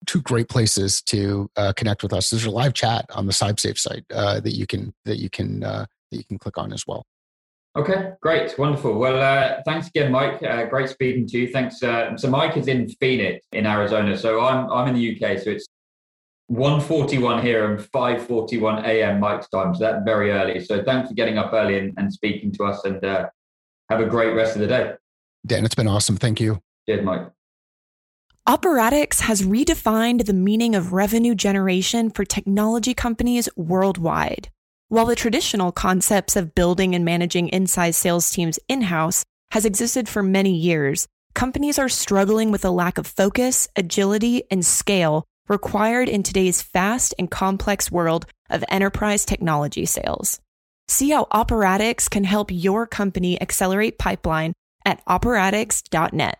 two 0.09 0.21
great 0.23 0.49
places 0.49 1.01
to 1.03 1.49
uh, 1.55 1.73
connect 1.75 2.03
with 2.03 2.13
us. 2.13 2.31
There's 2.31 2.47
a 2.47 2.51
live 2.51 2.75
chat 2.75 3.05
on 3.15 3.27
the 3.27 3.33
CybSafe 3.33 3.79
site 3.79 4.05
uh, 4.13 4.41
that 4.41 4.57
you 4.57 4.67
can 4.67 4.93
that 5.05 5.19
you 5.19 5.31
can 5.31 5.63
uh, 5.63 5.87
that 6.11 6.17
you 6.17 6.25
can 6.25 6.41
click 6.41 6.59
on 6.59 6.73
as 6.73 6.85
well. 6.85 7.07
Okay, 7.77 8.11
great, 8.21 8.59
wonderful. 8.59 8.99
Well, 8.99 9.23
uh, 9.23 9.63
thanks 9.65 9.87
again, 9.87 10.11
Mike. 10.11 10.43
Uh, 10.43 10.65
great 10.65 10.89
speaking 10.89 11.29
to 11.29 11.39
you. 11.39 11.53
Thanks. 11.53 11.81
Uh, 11.81 12.17
so, 12.17 12.29
Mike 12.29 12.57
is 12.57 12.67
in 12.67 12.89
Phoenix, 12.89 13.47
in 13.53 13.67
Arizona. 13.67 14.19
So, 14.19 14.41
I'm 14.41 14.69
I'm 14.69 14.89
in 14.89 14.95
the 14.95 15.15
UK. 15.15 15.39
So 15.39 15.51
it's 15.51 15.69
1:41 16.51 17.43
here 17.43 17.71
and 17.71 17.81
5:41 17.81 18.85
a.m. 18.85 19.21
Mike's 19.21 19.49
time. 19.49 19.75
So 19.75 19.85
that's 19.85 20.05
very 20.05 20.33
early. 20.33 20.61
So, 20.65 20.83
thanks 20.83 21.09
for 21.09 21.15
getting 21.15 21.39
up 21.39 21.53
early 21.53 21.79
and, 21.79 21.95
and 21.97 22.13
speaking 22.13 22.53
to 22.53 22.65
us. 22.65 22.85
And 22.85 23.03
uh, 23.05 23.29
have 23.89 24.01
a 24.01 24.07
great 24.07 24.35
rest 24.35 24.55
of 24.55 24.61
the 24.61 24.67
day. 24.67 24.95
Dan, 25.47 25.65
it's 25.65 25.75
been 25.75 25.89
awesome. 25.89 26.17
Thank 26.17 26.41
you. 26.41 26.61
Cheers, 26.89 27.05
Mike. 27.05 27.29
Operatix 28.49 29.21
has 29.21 29.43
redefined 29.43 30.27
the 30.27 30.33
meaning 30.33 30.75
of 30.75 30.93
revenue 30.93 31.35
generation 31.35 32.11
for 32.11 32.25
technology 32.25 32.93
companies 32.93 33.49
worldwide. 33.57 34.49
While 34.89 35.07
the 35.07 35.15
traditional 35.15 35.73
concepts 35.73 36.37
of 36.37 36.55
building 36.55 36.95
and 36.95 37.05
managing 37.05 37.49
inside 37.49 37.95
sales 37.95 38.31
teams 38.31 38.59
in 38.69 38.83
house 38.83 39.25
has 39.53 39.65
existed 39.65 40.09
for 40.09 40.23
many 40.23 40.55
years, 40.55 41.07
companies 41.35 41.79
are 41.79 41.89
struggling 41.89 42.51
with 42.51 42.65
a 42.65 42.71
lack 42.71 42.99
of 42.99 43.07
focus, 43.07 43.69
agility, 43.77 44.43
and 44.51 44.67
scale 44.67 45.25
required 45.49 46.09
in 46.09 46.23
today's 46.23 46.63
fast 46.63 47.15
and 47.19 47.31
complex 47.31 47.91
world 47.91 48.27
of 48.51 48.65
enterprise 48.69 49.25
technology 49.25 49.87
sales. 49.87 50.41
See 50.89 51.11
how 51.11 51.27
Operatix 51.33 52.11
can 52.11 52.25
help 52.25 52.51
your 52.51 52.87
company 52.87 53.41
accelerate 53.41 53.99
pipeline 53.99 54.53
at 54.85 55.05
operatix.net. 55.07 56.39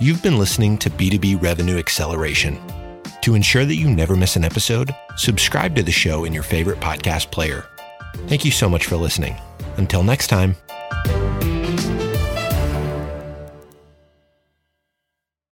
You've 0.00 0.22
been 0.22 0.38
listening 0.38 0.78
to 0.78 0.90
B2B 0.90 1.42
Revenue 1.42 1.78
Acceleration 1.78 2.58
to 3.22 3.34
ensure 3.34 3.64
that 3.64 3.74
you 3.74 3.90
never 3.90 4.16
miss 4.16 4.36
an 4.36 4.44
episode, 4.44 4.94
subscribe 5.16 5.74
to 5.76 5.82
the 5.82 5.92
show 5.92 6.24
in 6.24 6.32
your 6.32 6.42
favorite 6.42 6.80
podcast 6.80 7.30
player. 7.30 7.66
Thank 8.26 8.44
you 8.44 8.50
so 8.50 8.68
much 8.68 8.86
for 8.86 8.96
listening. 8.96 9.36
Until 9.76 10.02
next 10.02 10.28
time. 10.28 10.56